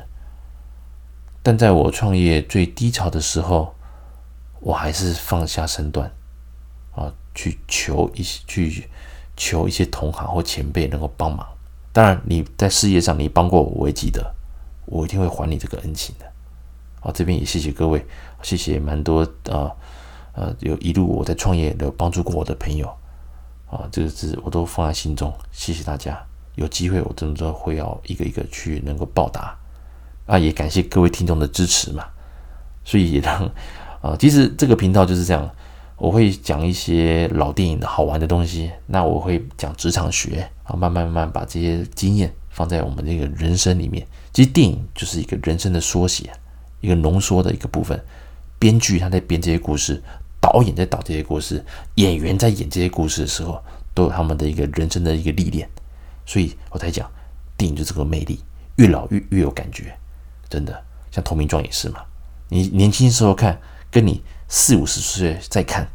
[1.43, 3.75] 但在我创业最低潮的时候，
[4.61, 6.11] 我还是放下身段
[6.95, 8.89] 啊，去求一些去
[9.37, 11.47] 求一些同行或前辈能够帮忙。
[11.93, 14.35] 当然，你在事业上你帮过我，我也记得，
[14.87, 16.27] 我一定会还你这个恩情的。
[17.01, 18.05] 啊，这边也谢谢各位，
[18.43, 19.71] 谢谢蛮多啊，
[20.33, 22.93] 呃，有一路我在创业有帮助过我的朋友
[23.71, 26.19] 啊，这个字我都放在心中，谢谢大家。
[26.55, 29.57] 有机会我真的会要一个一个去能够报答
[30.27, 32.05] 啊，也感谢各位听众的支持嘛。
[32.85, 33.51] 所以也让
[34.01, 35.51] 啊，其实这个频道就是这样，
[35.97, 44.07] 我会讲一些老电影的好玩的东西，那我会讲职场学啊，慢慢慢慢把这些经验放在我们这个人生里面。
[44.33, 46.31] 其实电影就是一个人生的缩写。
[46.83, 48.01] 一个浓缩的一个部分，
[48.59, 50.01] 编剧他在编这些故事，
[50.41, 51.65] 导演在导这些故事，
[51.97, 53.63] 演员在演这些故事的时候，
[53.95, 55.69] 都有他们的一个人生的一个历练，
[56.25, 57.11] 所以我才讲
[57.57, 58.41] 电影就这个魅力，
[58.77, 59.97] 越老越越有感觉，
[60.49, 62.01] 真的，像《投名状》也是嘛，
[62.49, 63.59] 你年轻时候看，
[63.91, 65.89] 跟你四五十岁再看，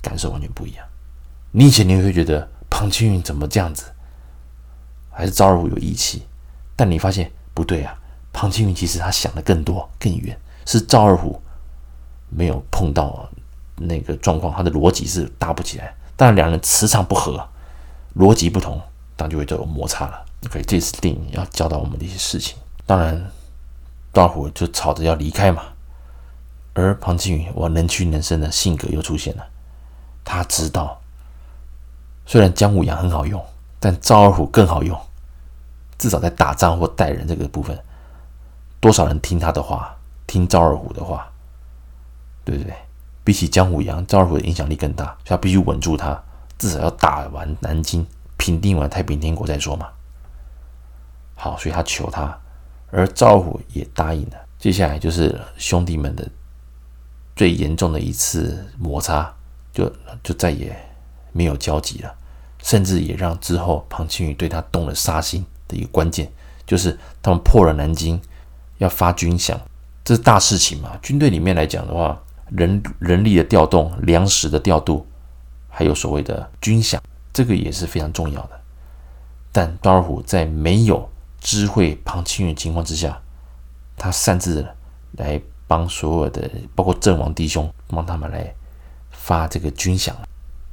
[0.00, 0.86] 感受完全不一样。
[1.50, 3.92] 你以前你会觉得庞青云怎么这样子，
[5.10, 6.22] 还是赵二虎有义气，
[6.74, 7.98] 但你发现不对啊。
[8.32, 11.38] 庞青云其实他想的更多更远，是赵二虎
[12.30, 13.28] 没有碰到
[13.86, 15.94] 那个状况，他的逻辑是搭不起来。
[16.16, 17.48] 但两人磁场不合，
[18.16, 18.80] 逻辑不同，
[19.16, 20.24] 当然就会有摩擦了。
[20.46, 22.56] OK，这是电影要教导我们的一些事情。
[22.86, 23.30] 当然，
[24.12, 25.62] 赵二虎就吵着要离开嘛，
[26.74, 29.46] 而庞青云我能屈能伸的性格又出现了。
[30.24, 31.00] 他知道，
[32.26, 33.44] 虽然姜武阳很好用，
[33.80, 34.98] 但赵二虎更好用，
[35.98, 37.78] 至少在打仗或带人这个部分。
[38.80, 41.30] 多少人听他的话，听赵二虎的话，
[42.44, 42.74] 对不对？
[43.24, 46.22] 比起姜武阳，赵二虎的影响力更大，所以他必须稳住他，
[46.58, 48.06] 至少要打完南京，
[48.36, 49.88] 平定完太平天国再说嘛。
[51.34, 52.38] 好，所以他求他，
[52.90, 54.36] 而赵二虎也答应了。
[54.58, 56.28] 接下来就是兄弟们的
[57.34, 59.32] 最严重的一次摩擦，
[59.72, 60.76] 就就再也
[61.32, 62.14] 没有交集了，
[62.62, 66.30] 甚至也让之后庞青云对他动了杀心的一个关键，
[66.66, 68.20] 就是他们破了南京。
[68.78, 69.56] 要发军饷，
[70.02, 70.98] 这是大事情嘛？
[71.00, 72.20] 军队里面来讲的话，
[72.54, 75.06] 人人力的调动、粮食的调度，
[75.68, 76.98] 还有所谓的军饷，
[77.32, 78.60] 这个也是非常重要的。
[79.50, 81.08] 但段二虎在没有
[81.40, 83.20] 知会庞青云情况之下，
[83.96, 84.66] 他擅自
[85.12, 88.54] 来帮所有的，包括阵亡弟兄，帮他们来
[89.10, 90.12] 发这个军饷。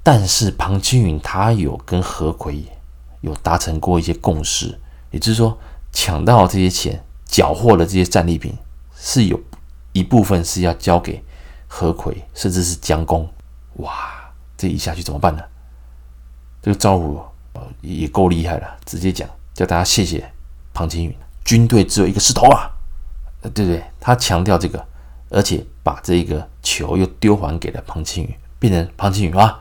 [0.04, 2.64] 但是庞青云他有跟何魁
[3.22, 4.80] 有达成过一些共识，
[5.12, 5.58] 也就是说，
[5.92, 7.04] 抢到这些钱。
[7.30, 8.58] 缴获的这些战利品
[8.96, 9.40] 是有
[9.94, 11.24] 一部分是要交给
[11.70, 13.26] 何魁，甚至是江公。
[13.76, 13.94] 哇，
[14.58, 15.42] 这一下去怎么办呢？
[16.62, 17.24] 这个赵虎
[17.80, 20.30] 也够厉害了，直接讲叫大家谢谢
[20.74, 22.70] 庞青云，军队只有一个石头啊，
[23.54, 23.82] 对不对？
[24.00, 24.86] 他强调这个，
[25.30, 29.60] 而且把这个球又丢还给了庞青云，变成庞青云啊，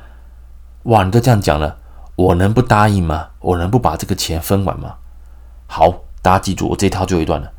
[0.84, 1.78] 哇，你都这样讲了，
[2.16, 3.28] 我能不答应吗？
[3.38, 4.96] 我能不把这个钱分完吗？
[5.68, 5.88] 好，
[6.20, 7.52] 大家记住我这一套最后一段了。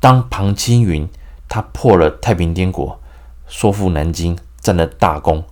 [0.00, 1.06] 当庞青云
[1.48, 2.98] 他破了太平天国，
[3.48, 5.44] 收复南京，占了大功，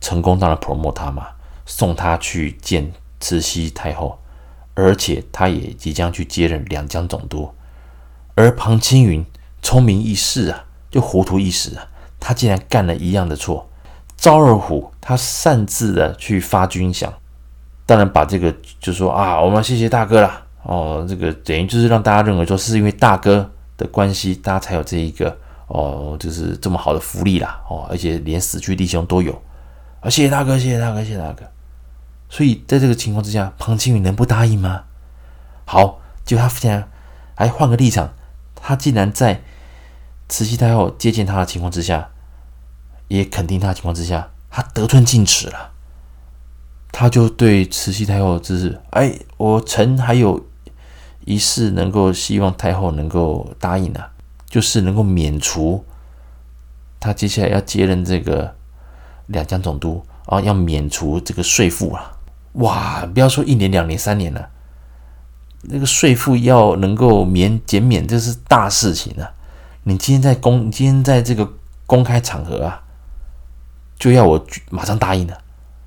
[0.00, 1.28] 成功当然 promote 他嘛，
[1.64, 4.18] 送他去见慈禧太后，
[4.74, 7.50] 而且他也即将去接任两江总督。
[8.34, 9.24] 而庞青云
[9.62, 11.88] 聪明一世啊，就糊涂一时啊，
[12.20, 13.70] 他竟然干了一样的错。
[14.16, 17.08] 赵二虎他擅自的去发军饷，
[17.86, 23.50] 当然把这个就说啊，我们谢谢大哥了哦，这个等于就是让大家认为说是因为大哥。
[23.78, 25.36] 的关系，大家才有这一个
[25.66, 29.32] 哦，就是这么好的福利啦哦，而且连死去弟兄都有
[30.00, 30.08] 啊！
[30.08, 31.44] 谢谢大哥，谢谢大哥，谢谢大哥。
[32.28, 34.84] 所以在这个情况之下，庞青云能不答应吗？
[35.64, 36.88] 好，就他竟然
[37.34, 38.14] 还换个立场，
[38.54, 39.42] 他竟然在
[40.28, 42.10] 慈禧太后接见他的情况之下，
[43.08, 45.72] 也肯定他的情况之下，他得寸进尺了。
[46.92, 50.46] 他就对慈禧太后就是，哎，我臣还有。
[51.28, 54.12] 一事能够希望太后能够答应啊，
[54.48, 55.84] 就是能够免除
[56.98, 58.54] 他接下来要接任这个
[59.26, 62.18] 两江总督啊，要免除这个税赋啊！
[62.52, 64.48] 哇，不要说一年、两年、三年了，
[65.62, 69.30] 那个税赋要能够免减免，这是大事情啊！
[69.84, 71.52] 你今天在公，今天在这个
[71.86, 72.82] 公开场合啊，
[73.98, 75.38] 就要我马上答应了。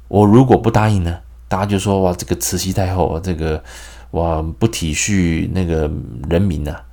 [0.08, 3.64] 我如果不答应呢，大家就说哇，这个慈禧太后这个。
[4.12, 5.82] 哇不体恤那个
[6.28, 6.84] 人民呐、啊。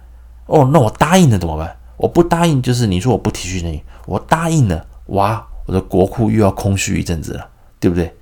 [0.47, 1.77] 哦，那我答应了怎么办？
[1.97, 7.49] 我不答应，就是你说我不体恤你，我答应了，哇，我的国库又要空虚一阵子了，
[7.81, 8.15] 对不对？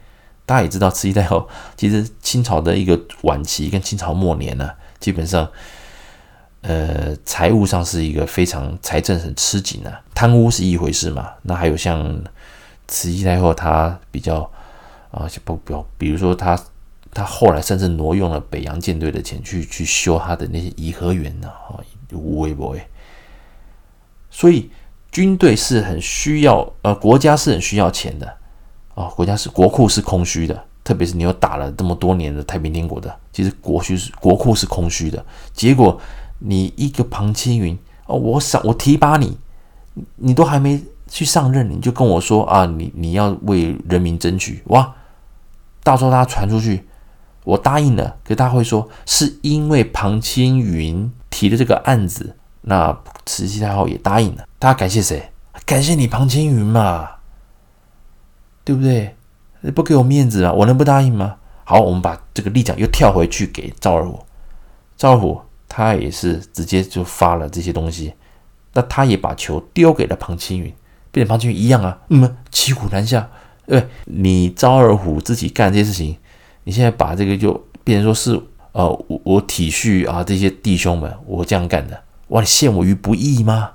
[0.46, 4.70] 大家也知道，慈禧太后其实清朝的一个晚期跟清朝末年呢、
[5.00, 5.48] 基本上，
[6.60, 11.30] 呃，财务上是一个非常财政很吃紧的、啊，贪污是一回事嘛。
[11.42, 12.22] 那还有像
[12.86, 14.48] 慈禧太后，她比较
[15.10, 16.58] 啊，不不，比如说她
[17.12, 21.80] 她后来甚至挪用了北洋舰队的钱去去修她的那些颐和园呢，啊，
[22.14, 22.82] 无微不为。
[24.30, 24.70] 所以
[25.10, 28.26] 军队是很需要，呃，国家是很需要钱的。
[28.94, 35.24] 啊、国家是国库是空虚的，特别是你又打了这么多年的太平天国的，其实国虚是国库是空虚的。
[35.52, 36.00] 结果
[36.38, 39.36] 你一个庞青云哦，我想我提拔你，
[40.14, 44.94] 你都还没去上任，你就跟我说啊，你你要为人民争取哇！
[45.82, 46.86] 到时候他传出去，
[47.42, 55.32] 我答应了，可是大家会说是因为庞青云提的这个案子，那慈禧太后也答应了，大家感谢谁？
[55.66, 57.10] 感谢你庞青云嘛。
[58.62, 59.16] 对不对？
[59.60, 61.36] 你不给我面子啊，我能不答应吗？
[61.64, 64.24] 好，我们把这个立场又跳回去给赵二虎。
[64.96, 68.14] 赵二虎他也是直接就发了这些东西，
[68.72, 70.72] 那他也把球丢给了庞青云，
[71.10, 73.28] 变成庞青云一样啊，嗯，骑虎难下。
[73.66, 76.16] 对，你赵二虎自己干这些事情，
[76.62, 78.40] 你现在把这个就变成说是
[78.74, 83.70] 呃，我我体恤啊这些弟兄们，我这样干的，哇，你陷我于不义吗？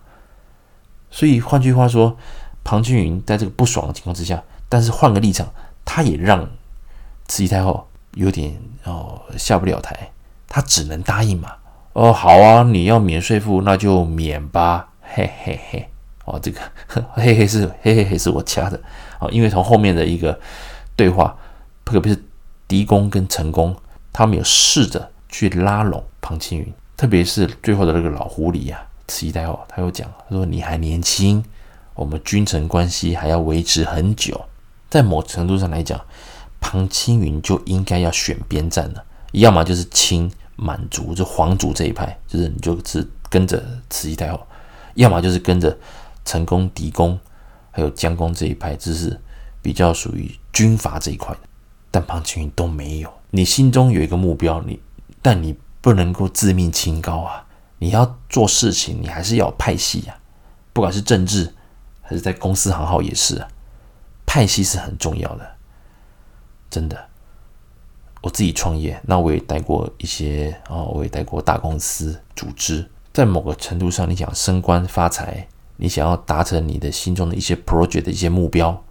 [1.09, 2.17] 所以换句话说，
[2.63, 4.43] 庞青云在这个不爽的情况之下。
[4.67, 5.51] 但是换个立场，
[5.83, 6.47] 他也让
[7.27, 10.11] 慈禧太后有点哦下不了台，
[10.47, 11.53] 他只能答应嘛。
[11.93, 14.89] 哦，好啊，你要免税赋，那就免吧。
[15.01, 15.89] 嘿嘿嘿，
[16.25, 16.59] 哦，这个
[17.13, 18.79] 嘿嘿是嘿嘿嘿是我掐的
[19.19, 20.39] 哦，因为从后面的一个
[20.95, 21.35] 对话，
[21.83, 22.23] 特别是
[22.67, 23.75] 狄公跟陈公，
[24.11, 31.43] 他们有试着去拉拢庞青云，特别是最后的那个老狐狸呀、啊，慈禧太后，他又讲，他说你还年轻，
[31.93, 34.45] 我们君臣关系还要维持很久。
[34.89, 35.99] 在某程度上来讲，
[36.59, 39.03] 庞青云就应该要选边站了，
[39.33, 44.39] 要么就是亲满族，就皇族这一派，就是你就是跟着慈禧太后；
[44.95, 45.77] 要么就是跟着
[46.25, 47.17] 陈宫、狄公
[47.71, 49.19] 还有姜公这一派，就是
[49.61, 51.41] 比较属于军阀这一块的。
[51.91, 54.79] 但庞青云都没有，你心中有一个目标，你
[55.21, 57.45] 但你不能够自命清高啊！
[57.79, 60.19] 你要做事情，你还是要派系啊，
[60.73, 61.53] 不管是政治
[62.01, 63.47] 还是在公司行号也是啊。
[64.25, 65.51] 派系是很重要的，
[66.69, 67.07] 真的。
[68.21, 72.87] 我自己创业，那我也带过一些啊，我也带过大公司组织。
[73.13, 78.83] 在某个程度上，你想升官发财，你想要达成你的心中的一些 project 的一些目标，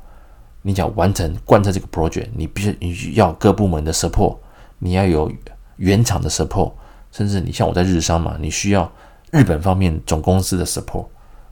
[0.68, 4.36] 你想完成贯彻这个 project，你必须你要各部门的 support，
[4.78, 5.32] 你要有
[5.76, 6.72] 原厂的 support，
[7.10, 8.92] 甚至你像我在日商嘛，你需要
[9.30, 11.06] 日本方面总公司的 support。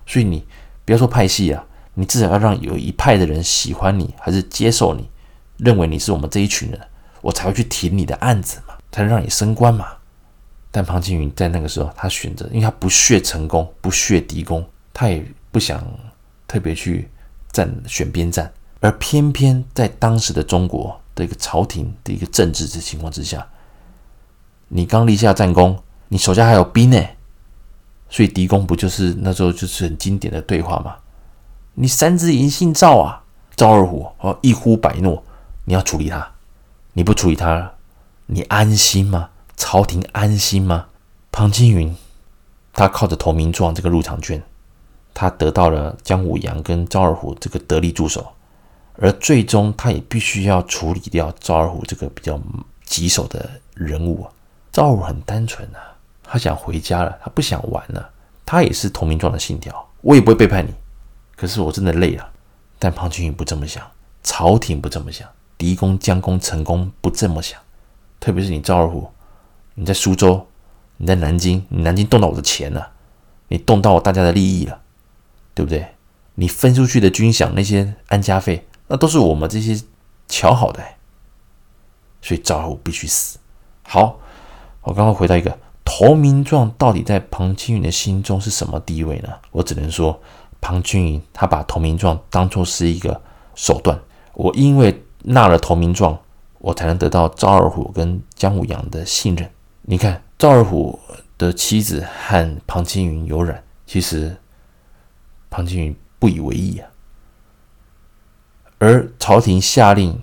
[0.04, 0.46] 所以你
[0.84, 1.64] 不要说派系啊。
[1.98, 5.08] 你至少要让有一派的人喜欢你，还是接受你，
[5.56, 6.78] 认为你是我们这一群人，
[7.22, 9.86] 我才会去提你的案子嘛，才能让你升官嘛。
[10.70, 14.62] 但庞青云在那个时候，他选择，因为他不屑成功，不屑狄公，
[14.92, 15.82] 他也不想
[16.46, 17.08] 特别去
[17.50, 23.48] 站选边站，而偏偏在当时的中国的一个朝廷的一个政治的情况之下，
[24.68, 27.02] 你刚立下战功，你手下还有兵呢，
[28.08, 30.96] 所以狄公不就是那时候就是很经典的对话嘛。
[31.74, 33.22] 你三只银杏赵啊，
[33.54, 35.22] 赵二虎哦，一呼百诺，
[35.64, 36.32] 你要处理他，
[36.92, 37.72] 你不处理他，
[38.26, 39.30] 你安心吗？
[39.56, 40.86] 朝廷安心吗？
[41.32, 41.94] 庞青云，
[42.72, 44.42] 他靠着投名状这个入场券，
[45.12, 48.32] 他得到了姜武阳跟赵二虎这个得力助手，
[48.98, 52.40] 而最终他也必须要处理掉赵二虎这个比较
[52.84, 54.26] 棘手的人物。
[54.72, 55.80] 赵二虎很单纯啊，
[56.22, 58.10] 他想回家了，他不想玩了，
[58.44, 60.74] 他也是投名状的信条，我也不会背叛你。
[61.36, 62.28] 可是我真的累了，
[62.78, 63.82] 但庞青云不这么想，
[64.22, 65.28] 朝廷不这么想，
[65.58, 67.60] 狄公、姜公、陈宫不这么想，
[68.18, 69.10] 特别是你赵二虎，
[69.74, 70.46] 你在苏州，
[70.96, 72.92] 你在南京，你南京动到我的钱了，
[73.48, 74.80] 你动到我大家的利益了，
[75.54, 75.86] 对不对？
[76.38, 79.80] 你分出去的军饷那些安家费，那都是我们这些
[80.28, 80.82] 瞧好的，
[82.22, 83.38] 所以赵二虎必须死。
[83.82, 84.18] 好，
[84.82, 89.30] 我刚刚回到一个投名状，到底在庞青云的心中是什么地位呢？
[89.50, 90.20] 我只能说。
[90.58, 93.20] 庞青云他把投名状当作是一个
[93.54, 94.00] 手段，
[94.32, 96.18] 我因为纳了投名状，
[96.58, 99.48] 我才能得到赵二虎跟姜武阳的信任。
[99.82, 100.98] 你看，赵二虎
[101.38, 104.36] 的妻子和庞青云有染，其实
[105.50, 106.88] 庞青云不以为意啊。
[108.78, 110.22] 而朝廷下令，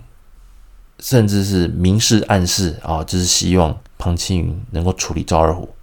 [0.99, 5.75] 甚至是明示暗示啊，就是希望庞青云能够处理赵二虎，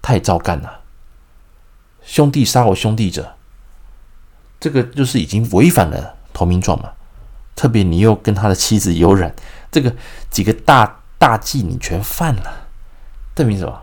[0.00, 0.80] 太照干了。
[2.02, 3.34] 兄弟杀我兄弟者，
[4.58, 6.92] 这个就是已经违反了投名状嘛。
[7.54, 9.34] 特别你又跟他的妻子有染，
[9.70, 9.94] 这个
[10.30, 12.68] 几个大大忌你全犯了，
[13.34, 13.82] 证明什么？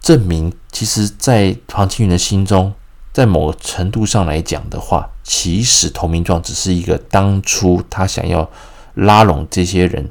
[0.00, 2.74] 证明其实，在庞青云的心中，
[3.18, 8.48] 在某个程度上来讲的话，其实投名状只是一个当初他想要
[8.94, 10.08] 拉拢这些人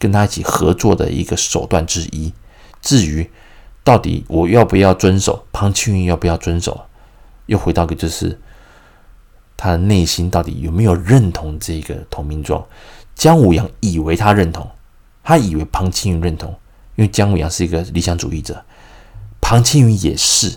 [0.00, 2.34] 跟他一起合作的一个手段之一。
[2.82, 3.30] 至于
[3.84, 6.86] 到底我要不要遵守，庞青云要不要遵守，
[7.46, 8.40] 又回到个就是
[9.56, 12.66] 他的内心到底有没有认同这个投名状？
[13.14, 14.68] 姜武阳以为他认同，
[15.22, 16.50] 他以为庞青云认同，
[16.96, 18.64] 因为姜武阳是一个理想主义者，
[19.40, 20.56] 庞青云也是。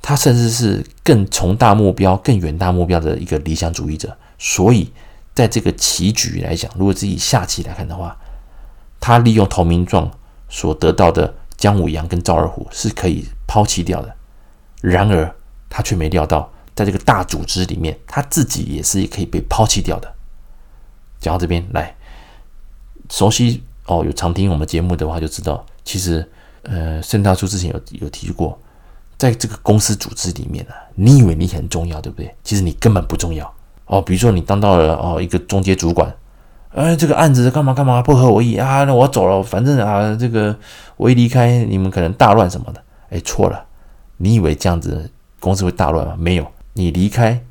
[0.00, 4.90] 他甚至是更宏大目标、更远大目标的一个理想主义者，所以
[5.34, 8.16] 在这个棋局来讲，如果自己下棋来看的话，
[9.00, 10.10] 他利用投名状
[10.48, 14.14] 所得到的姜武阳跟赵二虎是可以抛弃掉的。
[14.80, 15.34] 然而，
[15.68, 20.14] 他却没料到，在这个大组织里面，他自己也是可以被抛弃掉的。
[21.20, 21.94] 讲到这边来，
[23.10, 26.26] 熟悉哦，有常听我们节目的话就知道，其实
[26.62, 28.58] 呃，盛大叔之前有有提过。
[29.18, 32.32] 在这个公司组织里面呢，你以为你很重要，对不对？
[32.44, 33.52] 其实你根本不重要
[33.86, 34.00] 哦。
[34.00, 36.14] 比如说你当到了哦一个中介主管，
[36.72, 40.56] 哎，这个案子干嘛干嘛不合我意啊，那我走了，反正啊这个
[40.96, 42.80] 我一离开，你们可能大乱什么的。
[43.10, 43.64] 哎，错了，
[44.18, 45.10] 你以为这样子
[45.40, 46.14] 公司会大乱吗？
[46.16, 47.42] 没有，你离开，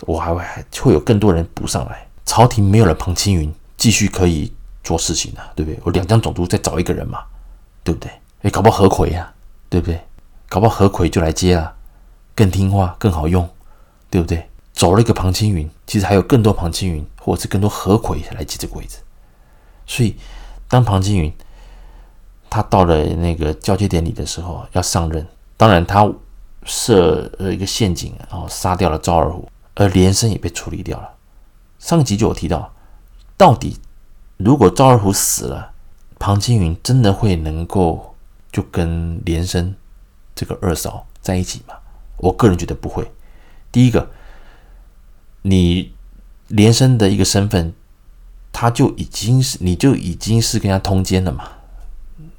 [0.00, 2.04] 我还会还会有更多人补上来。
[2.24, 4.52] 朝廷没有了庞青云，继续可以
[4.82, 5.78] 做事情啊，对不对？
[5.84, 7.20] 我两江总督再找一个人嘛，
[7.84, 8.10] 对不对？
[8.42, 9.32] 哎，搞不好何魁呀，
[9.68, 10.00] 对不对？
[10.54, 11.74] 搞不好何魁就来接了，
[12.32, 13.50] 更听话，更好用，
[14.08, 14.48] 对不对？
[14.72, 18.98] 走了一个庞青云，其实还有更多庞青云，或者是更多何魁来接这个位置。
[19.84, 20.14] 所以，
[20.68, 21.32] 当庞青云
[22.48, 25.26] 他到了那个交接典礼的时候，要上任，
[25.56, 26.08] 当然他
[26.62, 31.14] 设了一个陷阱，然后杀掉了赵二虎，而连生也被处理掉了。
[31.80, 32.72] 上一集就有提到，
[33.36, 33.80] 到底
[34.36, 35.72] 如果赵二虎死了，
[36.20, 38.14] 庞青云真的会能够
[38.52, 39.74] 就跟连生？
[40.34, 41.74] 这个二嫂在一起吗？
[42.16, 43.10] 我个人觉得不会。
[43.72, 44.10] 第一个，
[45.42, 45.92] 你
[46.48, 47.72] 连生的一个身份，
[48.52, 51.50] 他就已经是你就已经是跟他通奸了嘛，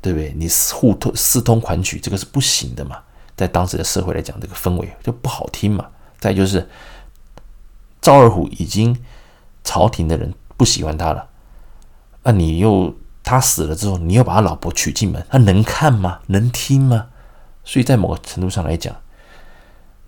[0.02, 0.34] 对不对？
[0.38, 3.00] 你互通私通款曲，这个是不行的嘛。
[3.36, 5.86] 在当时的社会来讲，这个氛围就不好听嘛。
[6.18, 6.70] 再就是
[8.02, 8.98] 赵二虎已经
[9.64, 11.28] 朝廷的人不喜欢他了，
[12.24, 16.22] 那你又他死了之后，你又把他老婆娶进门，他能看吗？
[16.28, 17.08] 能听吗？
[17.66, 18.96] 所以在某个程度上来讲，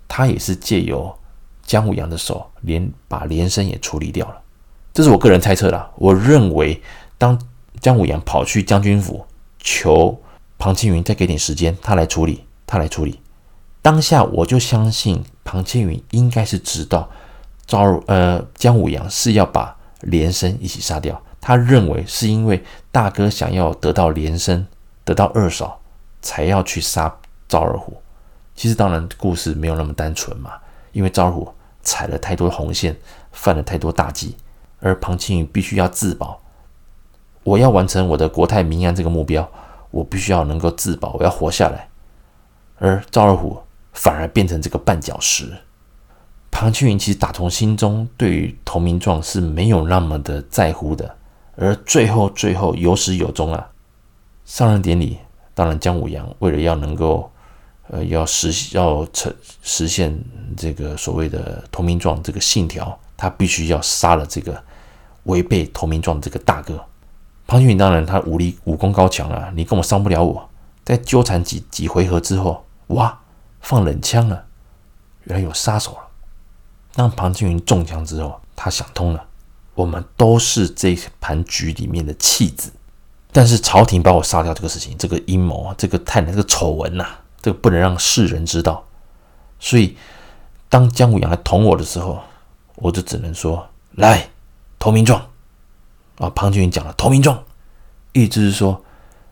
[0.06, 1.14] 他也是借由
[1.62, 4.40] 姜武阳的手，连把连生也处理掉了。
[4.94, 5.90] 这是我个人猜测啦。
[5.96, 6.80] 我认为，
[7.18, 7.38] 当
[7.80, 9.26] 姜武阳跑去将军府
[9.58, 10.18] 求
[10.56, 13.20] 庞青云再给点时间，他来处理，他来处理。
[13.82, 17.08] 当下我就相信庞青云应该是知道
[17.66, 21.20] 赵呃姜武阳是要把连生一起杀掉。
[21.40, 24.66] 他认为是因为大哥想要得到连生，
[25.04, 25.80] 得到二嫂，
[26.20, 27.16] 才要去杀。
[27.48, 27.96] 赵二虎，
[28.54, 30.52] 其实当然故事没有那么单纯嘛，
[30.92, 31.50] 因为赵二虎
[31.82, 32.94] 踩了太多红线，
[33.32, 34.36] 犯了太多大忌，
[34.80, 36.38] 而庞青云必须要自保。
[37.44, 39.48] 我要完成我的国泰民安这个目标，
[39.90, 41.88] 我必须要能够自保，我要活下来。
[42.78, 43.58] 而赵二虎
[43.94, 45.50] 反而变成这个绊脚石。
[46.50, 51.16] 庞青云其实打从心中对于投名状是没有那么的在乎的，
[51.56, 53.70] 而最后最后有始有终啊，
[54.44, 55.18] 上任典礼，
[55.54, 57.30] 当然姜武阳为了要能够。
[57.90, 60.18] 呃，要实要成实现
[60.56, 64.62] 这个所谓的投名状这个信条，他必须要杀了这个
[65.24, 66.84] 违背投名状这个大哥
[67.46, 67.78] 庞青云。
[67.78, 70.48] 当然，他武力武功高强啊，你根本伤不了我。
[70.84, 73.18] 在纠缠几几回合之后，哇，
[73.60, 74.44] 放冷枪了，
[75.24, 75.98] 原来有杀手了。
[76.94, 79.24] 当庞青云中枪之后，他想通了，
[79.74, 82.70] 我们都是这盘局里面的弃子，
[83.32, 87.06] 但是朝廷把我杀掉这个事情，这个阴谋，这个太难，这个丑闻呐。
[87.40, 88.84] 这个不能让世人知道，
[89.58, 89.96] 所以
[90.68, 92.20] 当姜武阳来捅我的时候，
[92.76, 94.28] 我就只能说：“来，
[94.78, 95.24] 投名状。”
[96.18, 97.44] 啊，庞青云讲了投名状，
[98.12, 98.82] 意思是说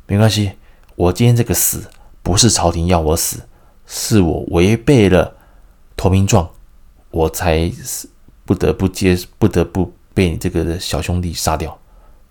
[0.07, 0.53] 没关系，
[0.95, 1.91] 我今天这个死
[2.23, 3.43] 不是朝廷要我死，
[3.87, 5.35] 是我违背了
[5.97, 6.49] 投名状，
[7.11, 7.69] 我才
[8.45, 11.77] 不得不接，不得不被你这个小兄弟杀掉，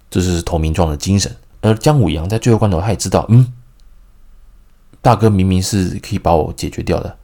[0.09, 1.35] 这是投名状的精神。
[1.59, 3.51] 而姜武阳在最后关头，他也知道，嗯。
[5.05, 7.15] 大哥明明是可以把我解决掉的，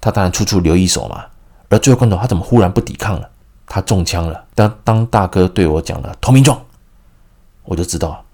[0.00, 1.24] 他当然处处留一手嘛。
[1.68, 3.28] 而最后关头，他怎么忽然不抵抗了？
[3.66, 4.46] 他中枪了。
[4.54, 6.56] 当当大哥对我讲了投名状，
[7.64, 8.24] 我就知道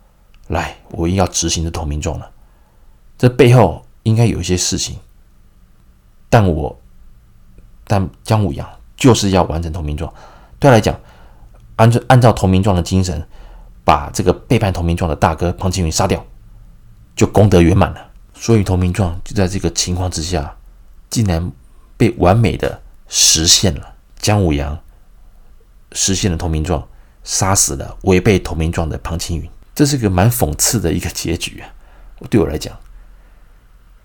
[0.49, 2.31] 来，我一定要执行这投名状了。
[3.17, 4.99] 这背后应该有一些事情，
[6.29, 6.79] 但我
[7.87, 10.13] 但姜武阳就是要完成投名状。
[10.59, 10.95] 对他来讲，
[11.77, 13.27] 按照按照投名状的精神，
[13.87, 16.23] 把这个背叛投名状的大哥庞青云杀掉，
[17.17, 18.09] 就功德圆满了。
[18.41, 20.57] 所以投名状就在这个情况之下，
[21.11, 21.53] 竟然
[21.99, 23.97] 被完美的实现了。
[24.18, 24.82] 姜武阳
[25.93, 26.88] 实现了投名状，
[27.22, 29.47] 杀死了违背投名状的庞青云。
[29.74, 31.68] 这是个蛮讽刺的一个结局啊！
[32.30, 32.74] 对我来讲，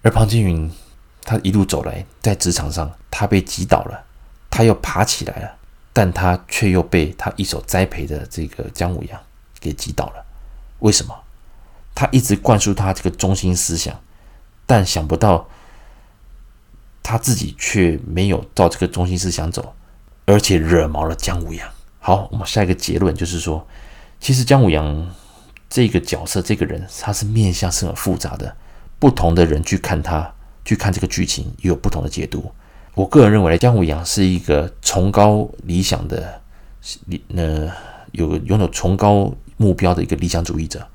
[0.01, 0.69] 而庞青云
[1.23, 4.03] 他一路走来，在职场上他被击倒了，
[4.49, 5.55] 他又爬起来了。
[5.93, 9.17] 但他却又被他一手栽培的这个姜武阳
[9.61, 10.25] 给击倒了。
[10.79, 11.15] 为什么？
[11.93, 13.97] 他一直灌输他这个中心思想，
[14.65, 15.47] 但想不到
[17.03, 19.73] 他自己却没有照这个中心思想走，
[20.25, 21.69] 而且惹毛了姜武阳。
[21.99, 23.67] 好，我们下一个结论就是说，
[24.19, 25.09] 其实姜武阳
[25.69, 28.55] 这个角色，这个人他是面相是很复杂的，
[28.99, 32.51] 不同的人去看他，去看这个剧情，也有不同的解读。
[32.93, 36.41] 我个人认为，姜武阳是一个崇高理想的
[37.07, 37.69] 理呃
[38.13, 40.87] 有拥有崇高目标的一个理想主义者，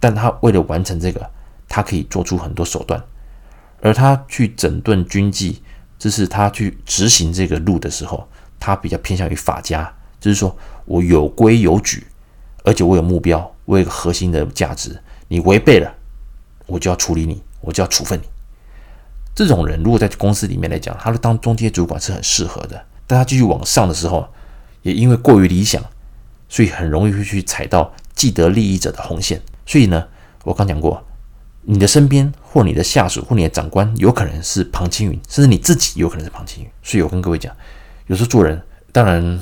[0.00, 1.30] 但他为了完成这个，
[1.74, 3.02] 他可以做出很多手段，
[3.80, 5.62] 而他去整顿军纪，
[5.98, 8.28] 就是他去执行这个路的时候，
[8.60, 10.54] 他比较偏向于法家，就是说
[10.84, 12.06] 我有规有矩，
[12.62, 15.94] 而且我有目标，我有个核心的价值，你违背了，
[16.66, 18.24] 我就要处理你，我就要处分你。
[19.34, 22.84] 这种人如果在公司里面来讲，他的当中阶主管是很适合的。
[23.06, 24.28] 但他继续往上的时候，
[24.82, 25.82] 也因为过于理想，
[26.50, 29.40] 所以很容易会去踩到既得利益者的红线。
[29.64, 30.06] 所以呢，
[30.44, 31.02] 我刚讲过，
[31.62, 36.70] 你的身边或你的下属或你的长官有可能是庞青云，甚至你自己有可能是庞青云。
[36.82, 37.54] 所以我跟各位讲，
[38.06, 38.60] 有时候做人
[38.92, 39.40] 当然，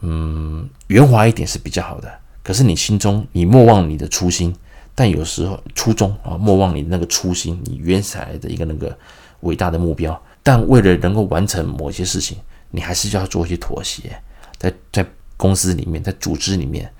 [0.00, 2.12] 嗯，圆滑一点是比较好的。
[2.42, 4.54] 可是你心中你莫忘你的初心。
[4.94, 8.94] 但有时候初衷啊，莫忘你那个初心，你原来的一个那个
[9.40, 10.22] 伟大的目标。
[10.42, 12.36] 但为了能够完成某些事情，
[12.70, 14.14] 你还是要做一些妥协。
[14.58, 15.06] 在在
[15.38, 16.92] 公司里面，在组织里面，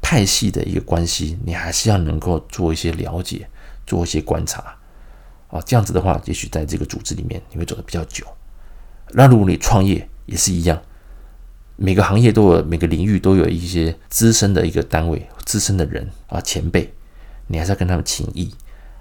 [0.00, 3.48] 派系的一个关系，你还是要能够做一些了解，
[3.86, 4.76] 做一些观察
[5.48, 5.60] 啊。
[5.66, 8.26] 这样子的话，也许在这个组织里面，你会走得比较久。
[9.10, 10.80] 那如果你创业也是一样，
[11.76, 16.92] 每个行业都有，每个领域都有一些资深的一个单位，资深的人啊，前辈。
[17.46, 18.54] 你还是要跟他们情谊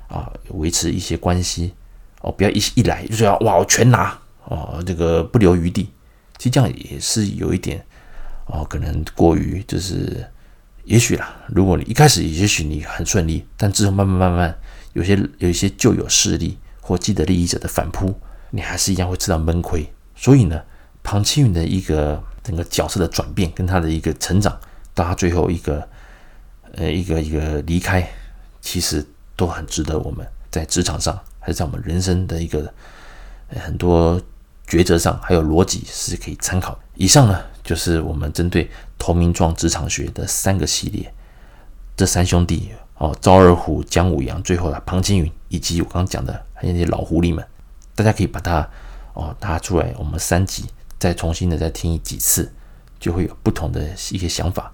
[0.08, 1.74] 啊，维持一些关系
[2.22, 5.92] 哦，不要一一来就是要哇，我全拿哦，这个不留余地。
[6.40, 7.86] 其实这样也是有一点
[8.48, 10.26] 哦，可能过于就是，
[10.90, 14.58] 也许啦，如果你一开始也许你很顺利，但之后慢慢慢慢，
[14.94, 18.20] 有些有一些旧有势力或既得利益者的反扑，
[18.50, 19.88] 你还是一样会吃到闷亏。
[20.16, 20.60] 所以呢，
[21.04, 24.60] 庞青云的一个整个角色的转变，跟他的一个成长，
[24.96, 25.88] 到他最后一个
[26.74, 28.10] 呃一个一个离开。
[28.60, 32.74] 其实都很值得我们在职场上，还是在我们人生的一个
[33.48, 34.20] 很多
[34.68, 36.78] 抉择上，还有逻辑是可以参考。
[36.96, 41.14] 以上呢，就是我们针对投名状职场学的三个系列，
[41.96, 47.46] 这三兄弟哦，赵二虎、姜武阳，最后的庞青云，以及我刚刚讲的还有那些老狐狸们，
[47.96, 48.68] 大家可以把它
[49.14, 50.66] 哦拿出来，我们三集
[50.98, 52.52] 再重新的再听几次，
[53.00, 53.82] 就会有不同的
[54.12, 54.72] 一些想法。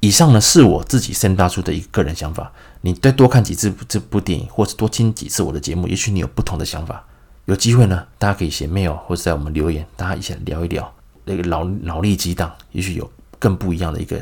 [0.00, 7.04] 以上呢是我自己森大出的一个个人想法，你再多看几次这部电影，或者多听几次我的节目，也许你有不同的想法。
[7.46, 10.92] 有机会呢，大家可以写 mail 或者在我们留言，大家一起来聊一聊
[11.24, 14.20] 那个脑脑力激荡，也许有更不一样的一个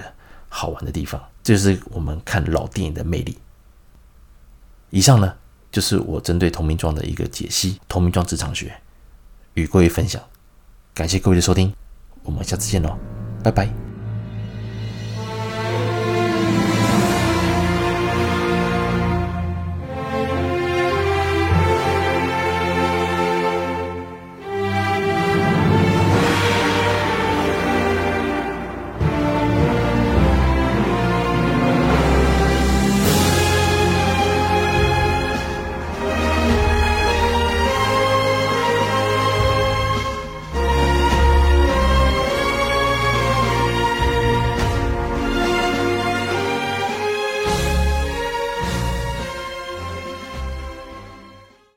[0.48, 1.22] 好玩的地方。
[1.42, 3.36] 这是我们看老电影的魅力。
[4.90, 5.34] 以上呢
[5.70, 8.72] 就是我针对投名状的一个解析，投名状职场学
[9.54, 10.22] 与各位分享。
[10.94, 11.72] 感谢各位的收听，
[12.22, 12.96] 我们下次见喽，
[13.42, 13.91] 拜拜。